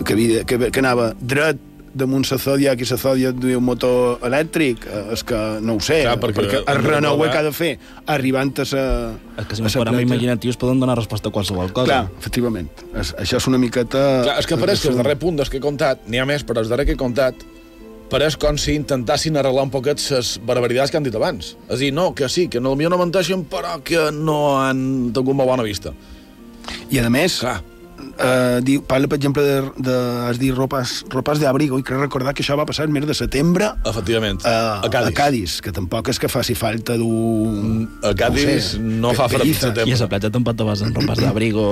que, 0.03 0.13
havia, 0.17 0.45
que, 0.49 0.59
que 0.71 0.83
anava 0.83 1.13
dret 1.21 1.61
damunt 1.95 2.25
la 2.27 2.37
Zodiac 2.43 2.81
i 2.83 2.87
la 2.91 2.97
Zodiac 2.99 3.37
duia 3.39 3.59
un 3.61 3.63
motor 3.69 4.19
elèctric, 4.27 4.83
eh, 4.91 5.03
és 5.15 5.23
que 5.23 5.39
no 5.63 5.77
ho 5.79 5.81
sé, 5.85 6.01
Clar, 6.03 6.17
perquè 6.19 6.41
perquè 6.41 6.63
el 6.65 6.81
renouer 6.83 7.29
recordar- 7.29 7.31
que 7.31 7.39
ha 7.39 7.43
de 7.47 7.53
fer 7.55 7.71
arribant 8.11 8.51
a 8.59 8.65
la... 8.73 8.87
És 9.39 9.47
que 9.47 9.59
si 9.61 9.63
ens 9.63 9.77
parem 9.79 10.01
imaginatius 10.03 10.59
poden 10.59 10.81
donar 10.83 10.97
resposta 10.99 11.31
a 11.31 11.33
qualsevol 11.33 11.71
cosa. 11.73 11.87
Clar, 11.87 12.01
efectivament. 12.19 12.67
És, 12.99 13.13
això 13.23 13.39
és 13.39 13.47
una 13.47 13.61
miqueta... 13.63 14.01
Clar, 14.27 14.39
és 14.43 14.49
que 14.51 14.59
pareix 14.59 14.83
que 14.83 14.91
el 14.91 14.99
darrer 14.99 15.15
punt 15.23 15.39
dels 15.39 15.53
que 15.53 15.61
he 15.61 15.63
contat, 15.63 16.03
n'hi 16.11 16.19
ha 16.19 16.27
més, 16.27 16.43
però 16.43 16.65
el 16.65 16.73
darrer 16.73 16.89
que 16.89 16.97
he 16.97 16.99
contat, 16.99 17.47
pareix 18.11 18.35
com 18.43 18.59
si 18.59 18.75
intentassin 18.75 19.39
arreglar 19.39 19.63
un 19.69 19.71
poquet 19.71 20.03
les 20.11 20.33
barbaritats 20.45 20.91
que 20.91 20.99
han 20.99 21.07
dit 21.07 21.15
abans. 21.15 21.53
És 21.69 21.77
a 21.77 21.79
dir, 21.79 21.93
no, 21.95 22.09
que 22.15 22.27
sí, 22.29 22.49
que 22.51 22.59
no, 22.59 22.75
potser 22.75 22.91
no 22.91 22.99
menteixen, 22.99 23.47
però 23.47 23.77
que 23.87 24.09
no 24.11 24.41
han 24.65 24.83
tingut 25.15 25.35
una 25.39 25.47
bona 25.47 25.63
vista. 25.63 25.95
I 26.91 26.99
a 26.99 27.07
més, 27.11 27.39
Clar. 27.39 27.61
Eh, 28.19 28.61
diu, 28.63 28.83
parla, 28.87 29.09
per 29.09 29.17
exemple, 29.19 29.43
de, 29.43 29.61
de 29.87 29.95
has 30.29 30.39
dit 30.39 30.55
ropes, 30.55 31.05
ropes 31.13 31.39
d'abrigo, 31.43 31.79
i 31.79 31.83
crec 31.87 32.01
recordar 32.01 32.35
que 32.35 32.43
això 32.45 32.57
va 32.59 32.67
passar 32.69 32.85
el 32.87 32.93
mes 32.95 33.07
de 33.07 33.15
setembre 33.15 33.73
Efectivament, 33.85 34.41
a, 34.45 34.81
a 34.85 34.91
Cádiz. 34.91 35.09
a 35.11 35.15
Cádiz, 35.19 35.57
que 35.65 35.73
tampoc 35.73 36.09
és 36.13 36.19
que 36.23 36.29
faci 36.29 36.55
falta 36.55 36.97
dur... 37.01 37.89
A 38.03 38.15
Cádiz 38.15 38.75
no 38.81 39.15
fa 39.15 39.29
fred 39.29 39.43
pelliza. 39.47 39.69
setembre. 39.71 39.91
I 39.91 39.97
a 39.99 40.03
la 40.05 40.09
platja 40.13 40.31
tampoc 40.35 40.57
te 40.61 40.65
vas 40.69 40.83
en 40.87 40.95
ropes 40.95 41.19
d'abrigo 41.25 41.67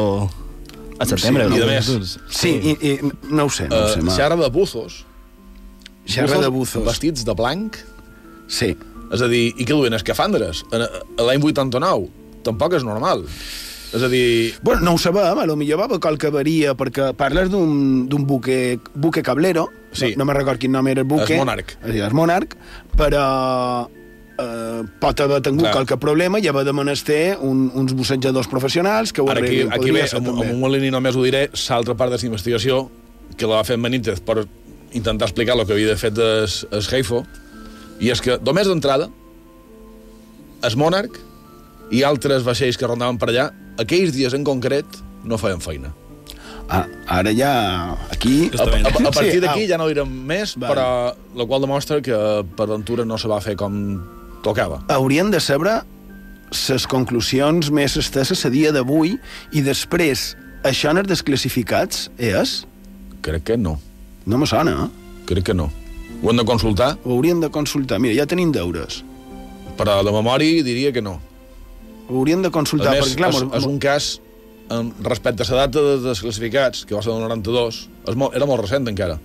a 0.99 1.07
setembre. 1.07 1.49
Sí, 1.49 1.57
i 1.57 1.59
no? 1.59 1.65
a 1.65 1.71
més- 1.73 2.19
Sí, 2.29 2.53
i, 2.53 2.77
i 2.91 2.99
no 3.33 3.47
ho 3.47 3.51
sé, 3.51 3.69
no 3.69 3.85
ho 3.85 3.89
sé. 3.89 4.01
Uh, 4.01 4.07
ma. 4.07 4.15
xerra 4.17 4.37
de 4.37 4.51
buzos. 4.55 5.03
Xerra 6.07 6.41
de 6.43 6.49
buzos. 6.51 6.85
Vestits 6.87 7.25
de 7.25 7.35
blanc. 7.39 7.77
Sí. 8.51 8.73
És 9.13 9.21
a 9.23 9.29
dir, 9.29 9.51
i 9.61 9.65
què 9.69 9.75
duien, 9.77 9.93
escafandres? 9.95 10.65
En- 10.73 10.83
a 10.89 11.27
L'any 11.29 11.43
89. 11.45 12.09
Tampoc 12.43 12.73
és 12.79 12.83
normal. 12.83 13.23
És 13.93 14.03
a 14.03 14.09
dir, 14.09 14.55
Bueno, 14.63 14.81
no 14.81 14.95
ho 14.95 14.99
sabem, 14.99 15.39
a 15.39 15.47
lo 15.47 15.57
millor 15.57 15.79
va 15.81 15.85
haver 15.85 16.01
qualque 16.01 16.29
avaria, 16.33 16.75
perquè 16.75 17.13
parles 17.17 17.51
d'un 17.53 18.27
buque, 18.27 18.79
buque 18.95 19.23
cablero, 19.23 19.69
Sí. 19.93 20.15
no, 20.17 20.23
no 20.25 20.31
me'n 20.31 20.37
record 20.39 20.59
quin 20.59 20.73
nom 20.73 20.87
era 20.89 21.03
el 21.03 21.07
buque. 21.07 21.35
El 21.35 21.45
Monarch. 21.45 21.77
És 21.85 21.93
dir, 21.93 22.01
el 22.01 22.15
Monarch, 22.17 22.57
però 22.97 23.89
eh, 24.39 24.83
pot 24.99 25.21
haver 25.21 25.43
tingut 25.45 25.67
Clar. 25.67 25.75
qualque 25.75 25.99
problema 26.01 26.41
i 26.41 26.49
haver 26.49 26.65
de 26.65 26.73
menester 26.73 27.37
un, 27.41 27.71
uns 27.75 27.93
bussejadors 27.93 28.49
professionals 28.49 29.13
que 29.13 29.21
ho 29.21 29.29
ara 29.29 29.41
aquí, 29.41 29.61
arreglin. 29.61 29.73
aquí 29.73 29.93
Podria 29.93 30.09
ve, 30.09 30.17
amb, 30.17 30.65
un 30.65 30.73
línia 30.73 30.91
només 30.95 31.17
ho 31.17 31.23
diré, 31.23 31.51
l'altra 31.69 31.95
part 31.95 32.13
de 32.13 32.19
la 32.19 32.27
investigació, 32.33 32.91
que 33.37 33.47
la 33.47 33.61
va 33.61 33.65
fer 33.65 33.77
en 33.77 33.83
Benítez 33.83 34.21
per 34.21 34.47
intentar 34.93 35.29
explicar 35.29 35.59
el 35.59 35.67
que 35.67 35.73
havia 35.77 35.97
fet 35.97 36.17
es, 36.19 36.67
es 36.73 36.89
Heifo, 36.93 37.27
i 38.01 38.11
és 38.13 38.21
que, 38.21 38.39
només 38.45 38.67
d'entrada, 38.69 39.11
es 40.65 40.77
Monarch 40.77 41.21
i 41.93 42.03
altres 42.09 42.45
vaixells 42.47 42.79
que 42.81 42.89
rondaven 42.89 43.19
per 43.21 43.29
allà, 43.31 43.51
aquells 43.81 44.15
dies 44.17 44.35
en 44.37 44.45
concret 44.47 44.87
no 45.29 45.39
feien 45.39 45.61
feina. 45.63 45.93
Ah, 46.73 46.87
ara 47.21 47.33
ja... 47.37 47.51
Aquí... 48.15 48.49
A, 48.57 48.65
a, 48.65 48.89
a 48.89 49.11
partir 49.13 49.35
Sí, 49.37 49.41
d'aquí 49.43 49.65
au. 49.67 49.69
ja 49.69 49.79
no 49.81 49.89
direm 49.91 50.09
més, 50.09 50.55
Vale. 50.57 50.73
però 50.73 50.87
la 51.37 51.47
qual 51.51 51.61
demostra 51.67 51.99
que 52.05 52.17
per 52.57 52.67
ventura 52.71 53.05
no 53.05 53.19
se 53.21 53.29
va 53.29 53.41
fer 53.45 53.57
com 53.61 53.75
tocava. 54.45 54.81
Haurien 54.89 55.31
de 55.31 55.41
saber 55.43 55.83
les 56.53 56.87
conclusions 56.89 57.69
més 57.73 57.97
esteses 58.01 58.45
a 58.47 58.51
dia 58.53 58.73
d'avui 58.73 59.15
i 59.53 59.63
després, 59.65 60.33
això 60.65 60.93
en 60.95 61.03
els 61.03 61.11
desclassificats 61.11 62.07
és? 62.17 62.63
Crec 63.25 63.45
que 63.51 63.57
no. 63.61 63.77
No 64.27 64.39
me 64.41 64.47
sona, 64.49 64.87
eh? 64.87 65.21
Crec 65.29 65.51
que 65.51 65.55
no. 65.59 65.69
Ho 66.23 66.31
hem 66.31 66.39
de 66.41 66.45
consultar? 66.47 66.95
Ho 67.05 67.17
hauríem 67.17 67.41
de 67.43 67.51
consultar. 67.51 67.99
Mira, 68.01 68.15
ja 68.23 68.27
tenim 68.31 68.53
deures. 68.55 69.03
Però 69.77 70.01
de 70.07 70.13
memòria 70.15 70.63
diria 70.65 70.93
que 70.95 71.03
no. 71.03 71.19
Ho 72.09 72.21
hauríem 72.21 72.43
de 72.45 72.51
consultar, 72.55 72.97
més, 72.97 73.05
perquè 73.07 73.21
clar... 73.21 73.33
és, 73.35 73.49
és 73.61 73.69
un 73.69 73.79
cas 73.83 74.13
respecte 75.05 75.45
a 75.45 75.53
la 75.53 75.67
data 75.67 75.83
de 75.85 75.97
desclassificats, 76.07 76.87
que 76.89 76.97
va 76.97 77.03
ser 77.05 77.13
el 77.13 77.21
92, 77.21 77.83
és 78.09 78.17
molt, 78.19 78.37
era 78.39 78.49
molt 78.49 78.63
recent 78.65 78.89
encara. 78.89 79.19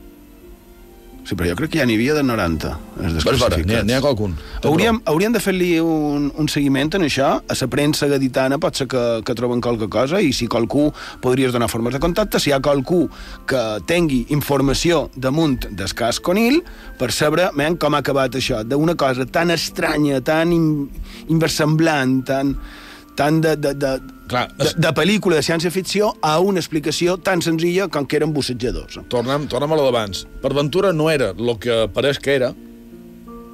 Sí, 1.28 1.36
però 1.36 1.50
jo 1.50 1.58
crec 1.60 1.74
que 1.74 1.80
ja 1.82 1.86
n'hi 1.88 1.98
havia 1.98 2.14
de 2.16 2.22
90, 2.24 2.70
els 2.72 3.02
veure, 3.04 3.10
n'hi 3.12 3.12
ha, 3.12 3.16
desclassificats. 3.18 3.92
ha 3.98 4.00
qualcun. 4.06 4.38
Hauríem, 4.64 5.02
hauríem 5.12 5.34
de 5.36 5.42
fer-li 5.44 5.74
un, 5.84 6.30
un 6.40 6.48
seguiment 6.48 6.94
en 6.96 7.04
això. 7.04 7.34
A 7.44 7.58
la 7.60 7.68
premsa 7.68 8.08
gaditana 8.08 8.56
pot 8.64 8.80
ser 8.80 8.88
que, 8.88 9.04
que 9.28 9.36
troben 9.36 9.60
qualque 9.60 9.90
cosa 9.92 10.22
i 10.24 10.32
si 10.32 10.48
qualcú 10.48 10.86
podries 11.20 11.52
donar 11.52 11.68
formes 11.68 11.98
de 11.98 12.00
contacte, 12.00 12.40
si 12.40 12.54
hi 12.54 12.56
ha 12.56 12.62
qualcú 12.64 13.02
que 13.50 13.66
tingui 13.92 14.24
informació 14.32 15.10
damunt 15.20 15.68
del 15.68 15.92
cas 16.00 16.22
Conil, 16.24 16.62
per 16.96 17.12
saber 17.12 17.52
men, 17.60 17.76
com 17.76 17.98
ha 17.98 18.04
acabat 18.06 18.40
això, 18.40 18.64
d'una 18.64 18.96
cosa 18.96 19.28
tan 19.28 19.52
estranya, 19.52 20.24
tan 20.24 20.56
in, 20.56 20.70
inversemblant, 21.28 22.22
tan, 22.32 22.56
tan 23.18 23.42
de, 23.42 23.56
de, 23.58 23.74
de, 23.74 23.92
Clar, 24.30 24.46
de, 24.58 24.68
es- 24.70 24.76
de 24.78 24.92
pel·lícula 24.94 25.40
de 25.40 25.44
ciència-ficció 25.48 26.14
a 26.22 26.38
una 26.44 26.62
explicació 26.62 27.18
tan 27.18 27.42
senzilla 27.42 27.88
com 27.92 28.06
que 28.06 28.20
eren 28.22 28.34
bussejadors. 28.36 29.00
Tornem, 29.10 29.48
tornem 29.52 29.74
a 29.74 29.80
lo 29.80 29.86
d'abans. 29.90 30.26
Per 30.44 30.54
Ventura 30.54 30.94
no 30.94 31.10
era 31.10 31.32
el 31.34 31.54
que 31.60 31.88
pareix 31.96 32.20
que 32.22 32.36
era, 32.38 32.54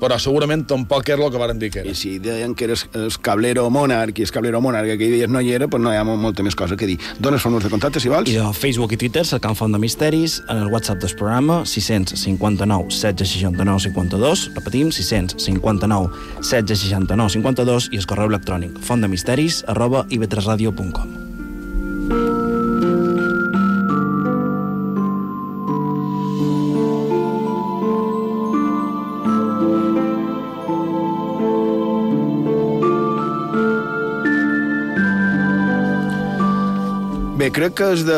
però 0.04 0.18
segurament 0.20 0.66
tampoc 0.68 1.08
era 1.13 1.24
el 1.24 1.32
que 1.32 1.39
varen 1.39 1.60
dir 1.62 1.70
que 1.72 1.80
era. 1.82 1.89
I 1.89 1.96
si 1.96 2.18
deien 2.20 2.56
que 2.60 2.68
eres 2.68 2.86
el 3.00 3.13
cablero 3.24 3.70
monarc 3.72 4.20
i 4.20 4.26
el 4.28 4.34
cablero 4.36 4.60
monarc 4.63 4.92
aquell 4.98 5.16
dia 5.16 5.30
no 5.32 5.39
hi 5.39 5.54
era, 5.56 5.70
doncs 5.72 5.86
no 5.86 5.94
hi 5.94 6.00
ha 6.00 6.04
molta 6.04 6.44
més 6.44 6.58
cosa 6.60 6.76
que 6.76 6.89
dir. 6.89 6.98
Dones 7.24 7.42
formes 7.42 7.63
de 7.63 7.72
contacte, 7.72 8.04
si 8.04 8.12
vols. 8.12 8.32
I 8.32 8.38
a 8.44 8.52
Facebook 8.54 8.98
i 8.98 9.00
Twitter 9.00 9.24
cercant 9.28 9.56
Font 9.56 9.72
de 9.72 9.80
Misteris, 9.80 10.42
en 10.50 10.66
el 10.66 10.72
WhatsApp 10.74 11.00
del 11.04 11.16
programa 11.16 11.62
659 11.66 12.92
16 12.92 13.34
69 13.39 13.88
52, 13.88 14.48
repetim, 14.60 14.92
659 14.92 16.12
16 16.44 16.88
69 16.88 17.38
52 17.39 17.92
i 17.94 18.02
el 18.02 18.10
correu 18.10 18.32
electrònic 18.34 18.80
fontdemisteris 18.84 19.63
arroba 19.72 20.06
ivetresradio.com. 20.10 21.33
Bé, 37.43 37.49
crec 37.51 37.73
que, 37.75 37.88
és 37.91 38.06
de, 38.08 38.17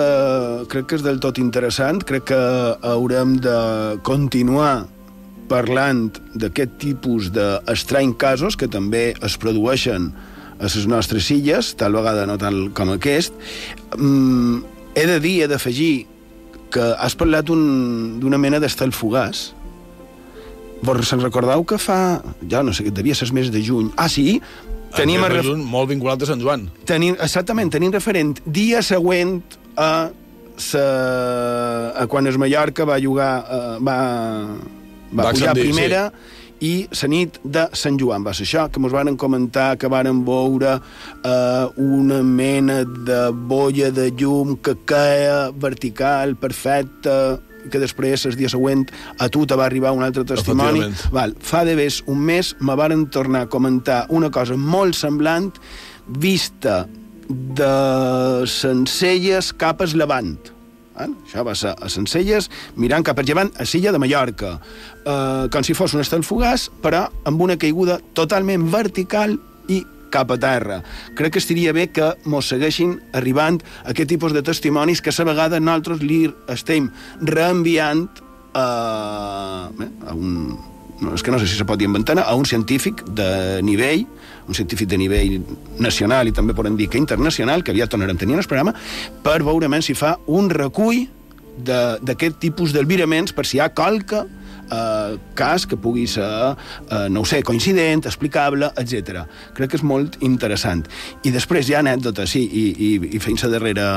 crec 0.69 0.85
que 0.85 0.97
és 0.99 1.01
del 1.01 1.15
tot 1.17 1.39
interessant. 1.41 1.97
Crec 2.05 2.27
que 2.29 2.37
haurem 2.85 3.31
de 3.41 3.55
continuar 4.05 4.83
parlant 5.49 6.11
d'aquest 6.37 6.75
tipus 6.77 7.31
d'estrany 7.33 8.11
casos 8.21 8.53
que 8.53 8.69
també 8.69 9.15
es 9.25 9.37
produeixen 9.41 10.11
a 10.59 10.69
les 10.69 10.85
nostres 10.85 11.31
illes, 11.33 11.71
tal 11.73 11.97
vegada 11.97 12.27
no 12.29 12.35
tal 12.37 12.67
com 12.77 12.91
aquest. 12.93 13.33
Mm, 13.97 14.61
he 14.93 15.07
de 15.09 15.17
dir, 15.25 15.33
he 15.41 15.49
d'afegir, 15.49 16.05
que 16.69 16.85
has 16.93 17.17
parlat 17.17 17.49
un- 17.49 18.19
d'una 18.21 18.37
mena 18.37 18.61
d'estel 18.61 18.93
fugaç. 18.93 19.47
Vos 20.85 21.01
se'n 21.09 21.25
recordeu 21.25 21.65
que 21.65 21.81
fa... 21.81 22.21
Ja 22.45 22.61
no 22.61 22.77
sé, 22.77 22.91
devia 22.93 23.17
ser 23.17 23.33
mes 23.33 23.49
de 23.49 23.65
juny. 23.65 23.89
Ah, 23.97 24.05
sí? 24.05 24.37
Tenim 24.95 25.23
a 25.23 25.29
ref- 25.31 25.49
molt 25.71 25.89
vinculat 25.89 26.21
a 26.21 26.25
Sant 26.29 26.41
Joan. 26.41 26.69
tenim, 26.85 27.15
exactament, 27.19 27.71
tenim 27.71 27.91
referent 27.91 28.39
dia 28.45 28.81
següent 28.81 29.41
a, 29.77 30.09
sa, 30.57 30.85
a 31.95 32.07
quan 32.07 32.27
es 32.27 32.37
Mallorca 32.37 32.85
va 32.87 32.99
jugar, 33.01 33.33
uh, 33.43 33.75
va, 33.83 33.97
va, 35.11 35.23
Va 35.23 35.31
pujar 35.31 35.51
ascendir, 35.51 35.69
primera 35.71 36.11
i 36.63 36.87
la 37.01 37.07
nit 37.11 37.35
de 37.43 37.65
Sant 37.75 37.97
Joan. 37.99 38.23
Va 38.23 38.31
ser 38.33 38.45
això, 38.47 38.69
que 38.71 38.79
ens 38.79 38.93
varen 38.95 39.17
comentar 39.19 39.75
que 39.77 39.89
varen 39.91 40.23
veure 40.25 40.77
uh, 40.79 41.65
una 41.75 42.21
mena 42.23 42.83
de 42.85 43.19
bolla 43.35 43.91
de 43.91 44.07
llum 44.15 44.55
que 44.63 44.77
caia 44.87 45.51
vertical, 45.51 46.37
perfecta, 46.39 47.39
que 47.71 47.81
després, 47.81 48.25
el 48.29 48.37
dia 48.39 48.49
següent, 48.51 48.85
a 49.19 49.29
tu 49.29 49.45
te 49.45 49.57
va 49.57 49.65
arribar 49.65 49.93
un 49.95 50.03
altre 50.05 50.25
testimoni. 50.27 50.83
Val, 51.15 51.35
fa 51.39 51.63
de 51.67 51.75
ves 51.77 52.01
un 52.11 52.21
mes 52.25 52.53
me 52.59 52.75
varen 52.77 53.07
tornar 53.13 53.45
a 53.45 53.51
comentar 53.51 54.05
una 54.09 54.31
cosa 54.31 54.57
molt 54.57 54.97
semblant 54.97 55.51
vista 56.05 56.85
de 57.29 58.45
Sencelles 58.49 59.53
cap 59.57 59.81
al 59.81 59.95
Levant. 59.97 60.35
Val? 60.95 61.15
Això 61.25 61.43
va 61.43 61.55
ser 61.57 61.73
a 61.75 61.89
Sencelles, 61.91 62.49
mirant 62.79 63.03
cap 63.03 63.19
al 63.19 63.27
llevant, 63.27 63.51
a 63.59 63.65
Silla 63.67 63.91
de 63.91 63.99
Mallorca. 63.99 64.55
Eh, 65.03 65.47
com 65.51 65.65
si 65.65 65.75
fos 65.75 65.95
un 65.97 66.03
estel 66.05 66.23
fugaç, 66.23 66.69
però 66.83 67.05
amb 67.27 67.41
una 67.41 67.57
caiguda 67.59 67.99
totalment 68.15 68.69
vertical 68.71 69.35
i 69.67 69.81
cap 70.15 70.31
a 70.31 70.39
terra. 70.41 70.81
Crec 71.15 71.35
que 71.35 71.43
estaria 71.43 71.73
bé 71.75 71.89
que 71.91 72.13
mos 72.31 72.47
segueixin 72.51 72.95
arribant 73.13 73.59
aquest 73.83 74.09
tipus 74.15 74.35
de 74.35 74.43
testimonis 74.45 75.03
que 75.03 75.11
a 75.11 75.27
vegada 75.27 75.59
nosaltres 75.59 76.03
li 76.03 76.23
estem 76.51 76.89
reenviant 77.21 78.07
a, 78.55 79.69
bé, 79.75 79.89
a 80.07 80.15
un, 80.15 80.55
no, 81.01 81.13
és 81.15 81.23
que 81.23 81.31
no 81.31 81.39
sé 81.39 81.47
si 81.47 81.57
se 81.57 81.67
pot 81.67 81.79
dir 81.79 81.89
en 81.89 81.97
ventana, 81.97 82.23
a 82.23 82.35
un 82.39 82.45
científic 82.45 83.03
de 83.17 83.61
nivell, 83.63 84.05
un 84.47 84.55
científic 84.55 84.87
de 84.87 84.99
nivell 85.01 85.41
nacional 85.83 86.29
i 86.29 86.33
també 86.35 86.55
podem 86.55 86.77
dir 86.79 86.87
que 86.89 87.01
internacional, 87.01 87.63
que 87.63 87.73
aviat 87.75 87.91
tornarem 87.91 88.19
tenint 88.21 88.39
el 88.39 88.47
programa, 88.47 88.75
per 89.23 89.41
veure 89.43 89.69
men 89.71 89.83
si 89.83 89.97
fa 89.97 90.15
un 90.27 90.49
recull 90.49 91.05
d'aquest 91.65 92.39
tipus 92.39 92.73
d'albiraments 92.75 93.35
per 93.35 93.45
si 93.47 93.57
hi 93.57 93.63
ha 93.63 93.71
qualque 93.75 94.25
eh, 94.71 95.17
cas 95.37 95.65
que 95.65 95.77
pugui 95.77 96.05
ser, 96.07 96.55
eh, 96.89 97.07
no 97.09 97.21
ho 97.21 97.25
sé, 97.25 97.41
coincident, 97.43 98.05
explicable, 98.05 98.71
etc. 98.81 99.25
Crec 99.57 99.73
que 99.73 99.79
és 99.79 99.85
molt 99.85 100.17
interessant. 100.25 100.85
I 101.23 101.33
després 101.35 101.69
hi 101.69 101.75
ha 101.75 101.83
anècdotes, 101.83 102.31
sí, 102.31 102.45
i, 102.45 102.65
i, 102.71 102.89
i 103.15 103.21
fent 103.23 103.41
la 103.43 103.53
darrera... 103.57 103.91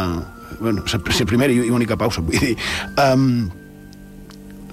Bueno, 0.58 0.84
la, 0.88 1.26
primera 1.28 1.52
i 1.52 1.70
única 1.70 1.96
pausa, 1.96 2.24
vull 2.24 2.38
dir... 2.38 2.56
Um, 2.96 3.48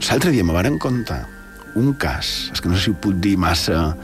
L'altre 0.06 0.30
dia 0.30 0.44
me 0.44 0.54
varen 0.54 0.76
contar 0.78 1.24
un 1.80 1.94
cas, 2.00 2.52
és 2.54 2.62
que 2.62 2.70
no 2.70 2.76
sé 2.76 2.84
si 2.86 2.92
ho 2.92 2.98
puc 3.02 3.16
dir 3.24 3.38
massa, 3.40 3.96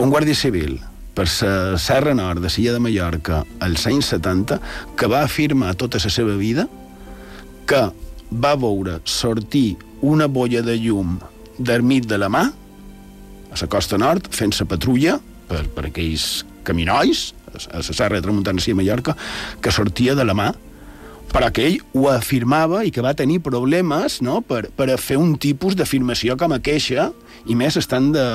un 0.00 0.10
guàrdia 0.10 0.36
civil 0.36 0.78
per 1.16 1.24
la 1.28 1.78
Serra 1.80 2.12
Nord 2.14 2.42
de 2.44 2.50
Silla 2.52 2.74
de 2.74 2.80
Mallorca 2.82 3.42
als 3.64 3.86
anys 3.88 4.10
70 4.12 4.58
que 5.00 5.08
va 5.08 5.22
afirmar 5.24 5.74
tota 5.80 6.00
la 6.02 6.12
seva 6.12 6.36
vida 6.36 6.66
que 7.66 7.82
va 8.30 8.54
veure 8.60 8.98
sortir 9.04 9.78
una 10.02 10.26
bolla 10.26 10.62
de 10.62 10.76
llum 10.80 11.16
d'ermit 11.58 12.06
de 12.08 12.18
la 12.18 12.28
mà 12.28 12.44
a 13.50 13.56
la 13.60 13.68
costa 13.72 13.98
nord 13.98 14.28
fent 14.34 14.52
la 14.60 14.68
patrulla 14.68 15.16
per, 15.48 15.64
per 15.72 15.86
aquells 15.88 16.44
caminolls 16.66 17.32
a 17.70 17.80
la 17.80 17.82
Serra 17.82 18.18
de 18.18 18.24
Tramuntana 18.24 18.60
a 18.60 18.74
Mallorca 18.74 19.16
que 19.62 19.72
sortia 19.72 20.14
de 20.14 20.24
la 20.24 20.34
mà 20.34 20.52
però 21.32 21.50
que 21.52 21.66
ell 21.66 21.80
ho 21.94 22.08
afirmava 22.08 22.84
i 22.86 22.92
que 22.94 23.02
va 23.04 23.14
tenir 23.14 23.40
problemes 23.44 24.20
no, 24.22 24.40
per, 24.46 24.68
per 24.76 24.90
a 24.92 24.96
fer 24.96 25.18
un 25.20 25.34
tipus 25.36 25.76
d'afirmació 25.76 26.36
com 26.38 26.54
a 26.54 26.60
queixa 26.62 27.10
i 27.46 27.56
més 27.58 27.76
estant 27.76 28.12
de, 28.14 28.26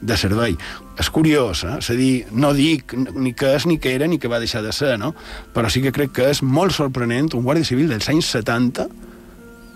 de 0.00 0.16
servei. 0.16 0.54
És 1.00 1.10
curiós, 1.10 1.64
eh? 1.66 1.78
És 1.80 1.90
a 1.90 1.96
dir, 1.98 2.12
no 2.32 2.52
dic 2.54 2.94
ni 2.94 3.34
que 3.36 3.54
és 3.58 3.66
ni 3.66 3.78
que 3.82 3.94
era 3.96 4.06
ni 4.08 4.20
que 4.22 4.30
va 4.30 4.40
deixar 4.42 4.62
de 4.62 4.72
ser, 4.72 4.94
no? 5.00 5.12
Però 5.54 5.70
sí 5.70 5.82
que 5.82 5.92
crec 5.92 6.14
que 6.14 6.30
és 6.30 6.42
molt 6.42 6.76
sorprenent 6.76 7.32
un 7.34 7.44
guàrdia 7.46 7.66
civil 7.66 7.90
dels 7.90 8.08
anys 8.12 8.30
70 8.36 8.86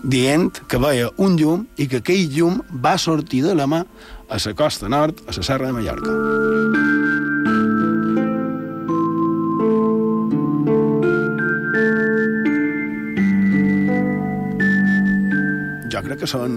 dient 0.03 0.61
que 0.67 0.79
veia 0.79 1.09
un 1.17 1.37
llum 1.39 1.65
i 1.77 1.87
que 1.91 1.99
aquell 2.03 2.29
llum 2.33 2.61
va 2.71 2.97
sortir 2.97 3.43
de 3.43 3.55
la 3.55 3.67
mà 3.67 3.83
a 4.29 4.37
la 4.37 4.53
costa 4.55 4.89
nord, 4.89 5.23
a 5.27 5.35
la 5.35 5.43
Serra 5.43 5.67
de 5.67 5.73
Mallorca. 5.73 7.19
Jo 15.89 16.03
crec 16.05 16.19
que 16.21 16.29
són 16.29 16.53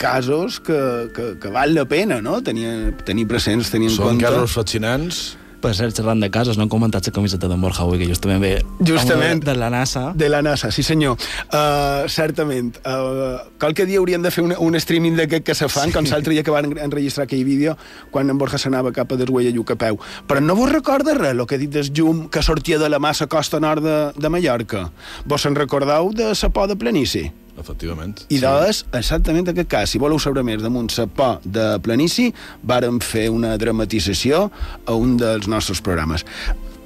casos 0.00 0.58
que, 0.64 0.78
que, 1.14 1.26
que 1.40 1.52
val 1.54 1.74
la 1.76 1.84
pena, 1.88 2.18
no?, 2.24 2.40
tenir, 2.42 2.96
tenir 3.06 3.26
presents, 3.30 3.70
tenir 3.70 3.90
en 3.92 3.96
Són 3.96 4.08
compte. 4.14 4.26
casos 4.26 4.56
fascinants. 4.56 5.20
Per 5.60 5.74
cert, 5.76 5.92
xerrant 5.92 6.22
de 6.22 6.30
casos, 6.32 6.56
no 6.56 6.64
hem 6.64 6.70
comentat 6.72 7.04
la 7.04 7.12
camiseta 7.12 7.48
d'en 7.50 7.60
Borja 7.60 7.82
avui, 7.84 7.98
que 8.00 8.06
justament 8.08 8.40
ve 8.40 8.52
Justament. 8.80 9.42
de 9.44 9.54
la 9.54 9.68
NASA. 9.68 10.12
De 10.16 10.30
la 10.32 10.40
NASA, 10.40 10.70
sí 10.72 10.82
senyor. 10.82 11.18
Uh, 11.52 12.08
certament. 12.08 12.78
Uh, 12.80 13.36
qualque 13.60 13.84
dia 13.84 14.00
hauríem 14.00 14.22
de 14.24 14.32
fer 14.32 14.44
un, 14.44 14.54
un 14.56 14.78
streaming 14.80 15.18
d'aquest 15.18 15.44
que 15.44 15.54
se 15.54 15.68
fan, 15.68 15.90
sí. 15.90 15.96
com 15.98 16.08
l'altre 16.08 16.32
dia 16.32 16.44
que 16.46 16.54
van 16.54 16.70
enregistrar 16.78 17.28
aquell 17.28 17.44
vídeo 17.44 17.76
quan 18.10 18.32
en 18.32 18.40
Borja 18.40 18.58
s'anava 18.58 18.92
cap 18.96 19.12
a 19.12 19.20
Desguella 19.20 19.52
Lluc 19.52 19.74
a 19.74 19.78
peu. 19.80 20.00
Però 20.26 20.40
no 20.40 20.56
vos 20.56 20.72
recorda 20.72 21.14
res, 21.18 21.36
el 21.36 21.44
que 21.44 21.58
he 21.58 21.62
dit 21.66 21.74
del 21.76 21.92
llum 21.92 22.28
que 22.32 22.42
sortia 22.42 22.80
de 22.80 22.88
la 22.88 22.98
massa 22.98 23.28
costa 23.28 23.60
nord 23.60 23.84
de, 23.84 23.98
de 24.16 24.32
Mallorca? 24.32 24.88
Vos 25.28 25.44
se'n 25.44 25.58
recordeu 25.58 26.14
de 26.16 26.32
la 26.32 26.48
por 26.48 26.72
de 26.72 26.76
Planici? 26.80 27.28
Efectivament. 27.60 28.24
I 28.28 28.38
sí. 28.38 28.42
doncs, 28.42 28.82
exactament 28.96 29.52
aquest 29.52 29.70
cas, 29.70 29.92
si 29.92 30.00
voleu 30.00 30.20
saber 30.22 30.44
més 30.46 30.62
damunt 30.64 30.90
la 30.96 31.06
por 31.06 31.44
de 31.44 31.66
Planici, 31.84 32.30
vàrem 32.66 33.00
fer 33.04 33.28
una 33.30 33.56
dramatització 33.60 34.46
a 34.86 34.96
un 34.96 35.16
dels 35.20 35.48
nostres 35.50 35.84
programes. 35.84 36.24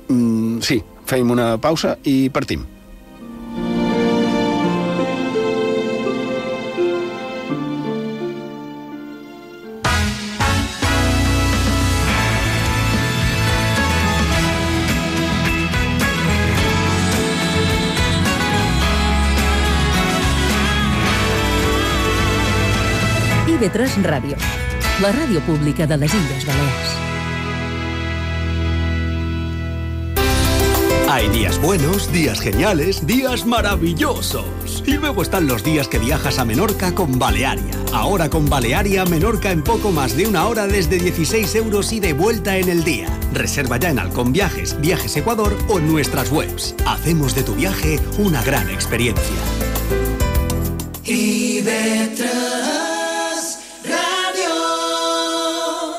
Mm, 0.09 0.61
sí, 0.67 0.83
feim 1.09 1.31
una 1.31 1.55
pausa 1.63 1.97
i 2.05 2.29
partim. 2.35 2.67
IB3 23.65 24.05
Ràdio, 24.05 24.37
la 25.01 25.09
ràdio 25.15 25.41
pública 25.47 25.87
de 25.87 25.97
les 25.97 26.13
Illes 26.13 26.45
Balears. 26.45 26.91
Hay 31.09 31.29
días 31.29 31.59
buenos, 31.61 32.13
días 32.13 32.41
geniales, 32.41 33.07
días 33.07 33.47
maravillosos. 33.47 34.83
Y 34.85 34.99
luego 34.99 35.23
están 35.23 35.47
los 35.47 35.65
días 35.65 35.89
que 35.89 35.99
viajas 35.99 36.39
a 36.39 36.45
Menorca 36.45 36.95
con 36.95 37.19
Balearia. 37.19 37.73
Ahora 37.95 38.29
con 38.29 38.51
Balearia, 38.51 39.07
Menorca 39.07 39.51
en 39.51 39.63
poco 39.63 39.93
más 39.93 40.15
de 40.15 40.27
una 40.27 40.47
hora 40.47 40.67
desde 40.67 40.99
16 40.99 41.55
euros 41.55 41.93
y 41.93 42.01
de 42.01 42.13
vuelta 42.13 42.59
en 42.59 42.69
el 42.69 42.85
día. 42.85 43.09
Reserva 43.33 43.79
ya 43.79 43.89
en 43.89 43.99
Alcon 43.99 44.33
Viajes, 44.33 44.79
Viajes 44.79 45.17
Ecuador 45.17 45.57
o 45.69 45.79
en 45.79 45.91
nuestras 45.91 46.31
webs. 46.31 46.75
Hacemos 46.87 47.35
de 47.35 47.45
tu 47.45 47.55
viaje 47.55 47.99
una 48.19 48.43
gran 48.43 48.69
experiencia. 48.69 49.41
IB3 51.07 52.74
Ràdio. 52.74 52.74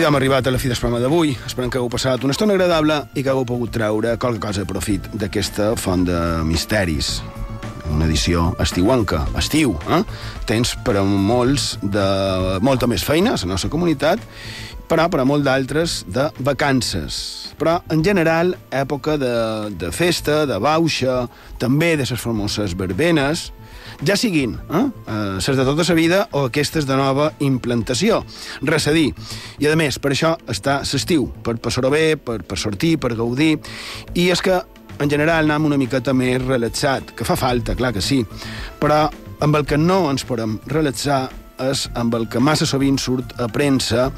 I 0.00 0.02
d'hem 0.02 0.16
arribat 0.16 0.46
a 0.48 0.52
la 0.54 0.56
fi 0.56 0.70
del 0.70 0.78
programa 0.80 0.96
d'avui. 1.02 1.34
Esperem 1.44 1.68
que 1.68 1.76
hagueu 1.76 1.90
passat 1.92 2.22
una 2.24 2.32
estona 2.32 2.54
agradable 2.54 2.94
i 3.12 3.20
que 3.20 3.28
hagueu 3.28 3.44
pogut 3.44 3.68
treure 3.74 4.14
qualque 4.16 4.40
cosa 4.40 4.62
de 4.62 4.68
profit 4.70 5.10
d'aquesta 5.12 5.74
font 5.76 6.06
de 6.08 6.20
misteris. 6.48 7.10
Una 7.92 8.06
edició 8.06 8.46
estiuanca, 8.64 9.26
estiu, 9.36 9.74
eh? 9.92 10.00
Tens 10.48 10.72
per 10.86 10.96
a 10.96 11.04
molts 11.04 11.74
de 11.82 12.06
molta 12.64 12.88
més 12.88 13.04
feina 13.04 13.34
a 13.36 13.42
la 13.42 13.50
nostra 13.52 13.68
comunitat, 13.68 14.24
però 14.88 15.10
per 15.12 15.20
a 15.20 15.28
molt 15.28 15.44
d'altres 15.44 16.06
de 16.08 16.30
vacances. 16.48 17.52
Però, 17.60 17.82
en 17.92 18.00
general, 18.00 18.56
època 18.72 19.20
de, 19.20 19.34
de 19.76 19.92
festa, 19.92 20.46
de 20.48 20.56
bauxa, 20.64 21.26
també 21.60 21.98
de 22.00 22.08
les 22.08 22.24
famoses 22.24 22.72
verbenes, 22.72 23.50
ja 24.06 24.16
siguin 24.16 24.56
eh? 24.56 24.82
eh, 25.06 25.36
les 25.36 25.56
de 25.56 25.64
tota 25.64 25.84
la 25.88 25.94
vida 25.94 26.20
o 26.32 26.46
aquestes 26.48 26.86
de 26.86 26.96
nova 26.96 27.30
implantació. 27.40 28.22
Res 28.62 28.88
a 28.88 28.94
dir. 28.96 29.10
I, 29.58 29.68
a 29.68 29.76
més, 29.76 29.98
per 29.98 30.12
això 30.14 30.36
està 30.48 30.80
l'estiu, 30.80 31.28
per 31.44 31.58
passar-ho 31.62 31.90
bé, 31.92 32.16
per, 32.16 32.40
per 32.42 32.58
sortir, 32.58 32.96
per 32.98 33.14
gaudir, 33.16 33.58
i 34.14 34.30
és 34.30 34.40
que, 34.42 34.60
en 35.00 35.10
general, 35.10 35.44
anem 35.44 35.70
una 35.70 35.80
miqueta 35.80 36.14
més 36.16 36.40
relaxat, 36.42 37.14
que 37.16 37.24
fa 37.28 37.36
falta, 37.36 37.76
clar 37.76 37.92
que 37.96 38.04
sí, 38.04 38.22
però 38.80 39.06
amb 39.40 39.56
el 39.56 39.64
que 39.66 39.78
no 39.80 40.02
ens 40.10 40.26
podem 40.28 40.58
relaxar 40.68 41.28
és 41.60 41.86
amb 42.00 42.14
el 42.16 42.26
que 42.32 42.40
massa 42.40 42.66
sovint 42.68 42.96
surt 43.00 43.34
a 43.40 43.48
premsa 43.52 44.08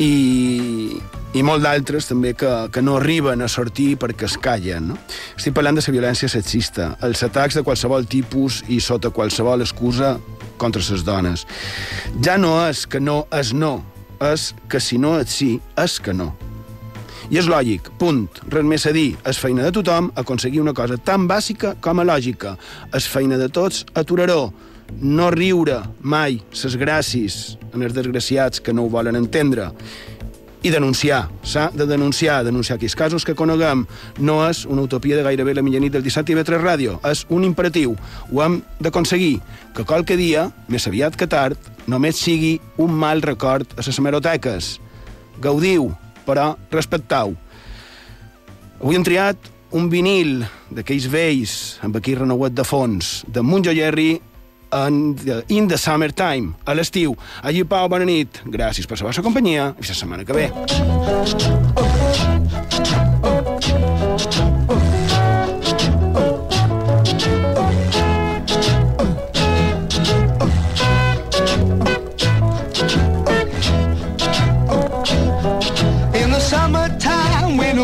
i, 0.00 1.00
i 1.32 1.40
molt 1.40 1.64
d'altres 1.64 2.10
també 2.10 2.34
que, 2.36 2.50
que 2.68 2.82
no 2.84 2.98
arriben 2.98 3.40
a 3.40 3.48
sortir 3.48 3.94
perquè 4.00 4.26
es 4.28 4.36
callen. 4.36 4.90
No? 4.92 4.98
Estic 5.38 5.54
parlant 5.56 5.78
de 5.78 5.84
la 5.86 5.94
violència 5.94 6.28
sexista, 6.28 6.90
els 7.06 7.22
atacs 7.24 7.56
de 7.56 7.64
qualsevol 7.64 8.04
tipus 8.04 8.60
i 8.68 8.80
sota 8.84 9.12
qualsevol 9.14 9.64
excusa 9.64 10.18
contra 10.60 10.82
les 10.84 11.04
dones. 11.06 11.46
Ja 12.20 12.36
no 12.36 12.58
és 12.66 12.84
que 12.86 13.00
no 13.00 13.22
és 13.32 13.54
no, 13.56 13.78
és 14.20 14.52
que 14.68 14.80
si 14.80 15.00
no 15.00 15.16
és 15.20 15.32
sí, 15.32 15.54
és 15.80 15.98
que 16.00 16.12
no. 16.12 16.34
I 17.32 17.38
és 17.40 17.48
lògic, 17.48 17.88
punt. 17.96 18.26
Res 18.52 18.66
més 18.68 18.84
a 18.84 18.92
dir. 18.92 19.14
És 19.24 19.40
feina 19.40 19.64
de 19.64 19.72
tothom 19.72 20.10
aconseguir 20.20 20.60
una 20.60 20.74
cosa 20.76 20.98
tan 21.00 21.24
bàsica 21.30 21.72
com 21.80 22.02
a 22.02 22.04
lògica. 22.04 22.58
És 22.92 23.08
feina 23.08 23.38
de 23.40 23.48
tots 23.48 23.86
aturar-ho. 23.96 24.50
No 25.00 25.30
riure 25.32 25.78
mai 26.04 26.42
ses 26.52 26.76
gràcies 26.76 27.56
en 27.72 27.80
els 27.80 27.94
desgraciats 27.96 28.60
que 28.60 28.74
no 28.76 28.84
ho 28.84 28.92
volen 28.92 29.16
entendre 29.16 29.70
i 30.62 30.70
denunciar. 30.70 31.28
S'ha 31.42 31.68
de 31.74 31.86
denunciar, 31.86 32.42
denunciar 32.46 32.76
aquells 32.78 32.96
casos 32.96 33.26
que 33.26 33.34
coneguem. 33.38 33.84
No 34.18 34.40
és 34.46 34.64
una 34.66 34.84
utopia 34.86 35.18
de 35.18 35.24
gairebé 35.26 35.54
la 35.54 35.64
mitjanit 35.66 35.92
del 35.92 36.04
dissabte 36.06 36.32
i 36.32 36.38
vetre 36.38 36.60
ràdio, 36.62 36.98
és 37.08 37.24
un 37.28 37.44
imperatiu. 37.44 37.96
Ho 38.30 38.42
hem 38.44 38.60
d'aconseguir, 38.80 39.40
que 39.74 39.86
qualque 39.88 40.16
dia, 40.16 40.48
més 40.68 40.86
aviat 40.86 41.16
que 41.18 41.26
tard, 41.26 41.58
només 41.86 42.20
sigui 42.20 42.58
un 42.78 42.94
mal 42.94 43.22
record 43.22 43.74
a 43.76 43.82
les 43.82 43.98
hemeroteques. 43.98 44.76
Gaudiu, 45.42 45.90
però 46.26 46.52
respectau. 46.70 47.34
Avui 48.80 48.98
hem 48.98 49.06
triat 49.06 49.50
un 49.72 49.88
vinil 49.90 50.42
d'aquells 50.70 51.08
vells, 51.10 51.54
amb 51.82 51.96
aquí 51.96 52.14
renouet 52.14 52.54
de 52.54 52.64
fons, 52.64 53.22
de 53.26 53.42
Munjo 53.42 53.72
Jerry, 53.74 54.20
en 54.72 55.14
the, 55.16 55.42
in 55.48 55.68
the 55.68 55.78
summertime, 55.78 56.54
a 56.64 56.74
l'estiu. 56.74 57.16
Allí, 57.42 57.64
Pau, 57.68 57.88
bona 57.92 58.08
nit. 58.08 58.42
Gràcies 58.44 58.88
per 58.88 59.00
la 59.00 59.10
vostra 59.10 59.24
companyia 59.24 59.72
i 59.76 59.88
la 59.88 59.98
setmana 59.98 60.24
que 60.24 60.36
ve. 60.36 60.48
In 60.52 61.91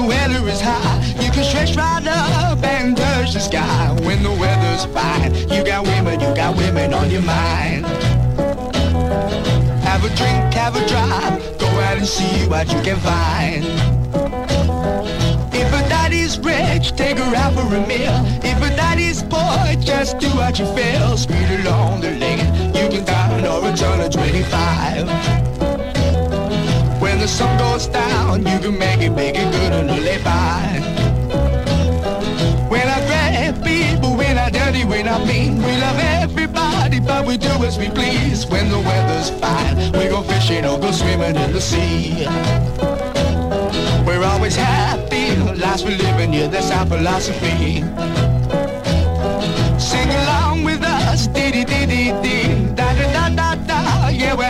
weather 0.08 0.48
is 0.48 0.60
high, 0.60 0.98
you 1.22 1.30
can 1.30 1.44
stretch 1.44 1.76
right 1.76 2.06
up 2.06 2.64
and 2.64 2.96
touch 2.96 3.34
the 3.34 3.40
sky. 3.40 3.94
When 4.06 4.22
the 4.22 4.30
weather's 4.30 4.86
fine, 4.86 5.34
you 5.52 5.62
got 5.62 5.86
women, 5.86 6.18
you 6.18 6.34
got 6.34 6.56
women 6.56 6.94
on 6.94 7.10
your 7.10 7.22
mind. 7.22 7.84
Have 9.84 10.02
a 10.04 10.10
drink, 10.16 10.54
have 10.54 10.74
a 10.74 10.84
drive, 10.88 11.58
go 11.58 11.66
out 11.86 11.98
and 11.98 12.06
see 12.06 12.48
what 12.48 12.72
you 12.72 12.80
can 12.80 12.98
find. 13.00 13.64
If 15.54 15.68
a 15.72 15.82
daddy's 15.88 16.38
rich, 16.38 16.96
take 16.96 17.18
her 17.18 17.36
out 17.36 17.52
for 17.52 17.68
a 17.76 17.86
meal. 17.86 18.18
If 18.42 18.58
a 18.62 18.70
daddy's 18.74 19.22
poor, 19.22 19.60
just 19.80 20.18
do 20.18 20.28
what 20.30 20.58
you 20.58 20.66
feel. 20.74 21.16
Speed 21.18 21.50
along 21.60 22.00
the 22.00 22.12
lane, 22.12 22.74
you 22.74 22.88
can 22.88 23.04
down 23.04 23.44
or 23.44 23.60
to 23.76 24.08
25. 24.10 25.67
When 27.18 27.26
the 27.26 27.32
sun 27.32 27.58
goes 27.58 27.88
down, 27.88 28.46
you 28.46 28.58
can 28.60 28.78
make 28.78 29.00
it, 29.00 29.10
make 29.10 29.34
it 29.36 29.50
good 29.50 29.72
and 29.72 29.90
live 29.90 30.22
by. 30.22 30.78
When 32.70 32.86
I 32.86 33.04
grab 33.08 33.64
people, 33.64 34.16
when 34.16 34.38
I 34.38 34.50
dirty, 34.50 34.84
when 34.84 35.08
I 35.08 35.18
mean, 35.24 35.56
we 35.56 35.76
love 35.78 35.98
everybody, 35.98 37.00
but 37.00 37.26
we 37.26 37.36
do 37.36 37.48
as 37.66 37.76
we 37.76 37.88
please. 37.88 38.46
When 38.46 38.70
the 38.70 38.78
weather's 38.78 39.30
fine, 39.30 39.90
we 39.98 40.06
go 40.06 40.22
fishing 40.22 40.64
or 40.64 40.78
go 40.78 40.92
swimming 40.92 41.34
in 41.34 41.52
the 41.52 41.60
sea. 41.60 42.28
We're 44.06 44.22
always 44.22 44.54
happy, 44.54 45.34
lives 45.58 45.82
we 45.82 45.96
live 45.96 46.20
in, 46.20 46.32
yeah, 46.32 46.46
that's 46.46 46.70
our 46.70 46.86
philosophy. 46.86 47.82
Sing 49.76 50.08
along 50.22 50.62
with 50.62 50.84
us, 50.84 51.26
dee 51.26 51.50
dee 51.50 51.64
dee 51.64 51.84
dee 51.84 52.12
dee, 52.22 52.74
da 52.76 52.94
da 52.94 53.12
da 53.12 53.28
da 53.34 53.54
da, 53.66 54.08
yeah, 54.10 54.34
we're 54.34 54.44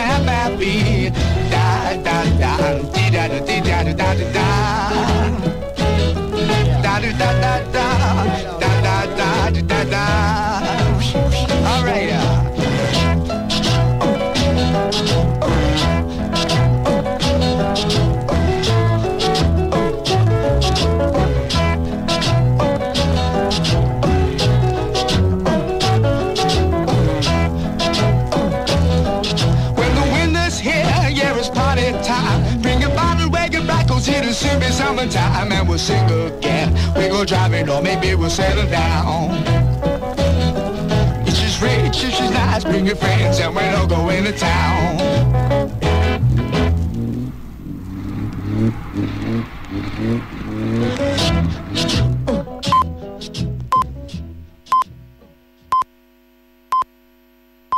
or 37.67 37.81
maybe 37.81 38.15
we'll 38.15 38.29
settle 38.29 38.69
down. 38.69 39.31
It's 41.27 41.41
just 41.41 41.61
rich, 41.61 42.03
it's 42.03 42.17
just 42.17 42.31
nice. 42.31 42.63
Bring 42.63 42.85
your 42.85 42.95
friends, 42.95 43.39
and 43.39 43.53
we'll 43.55 43.75
all 43.75 43.87
go 43.87 44.09
into 44.09 44.31
town. 44.31 45.88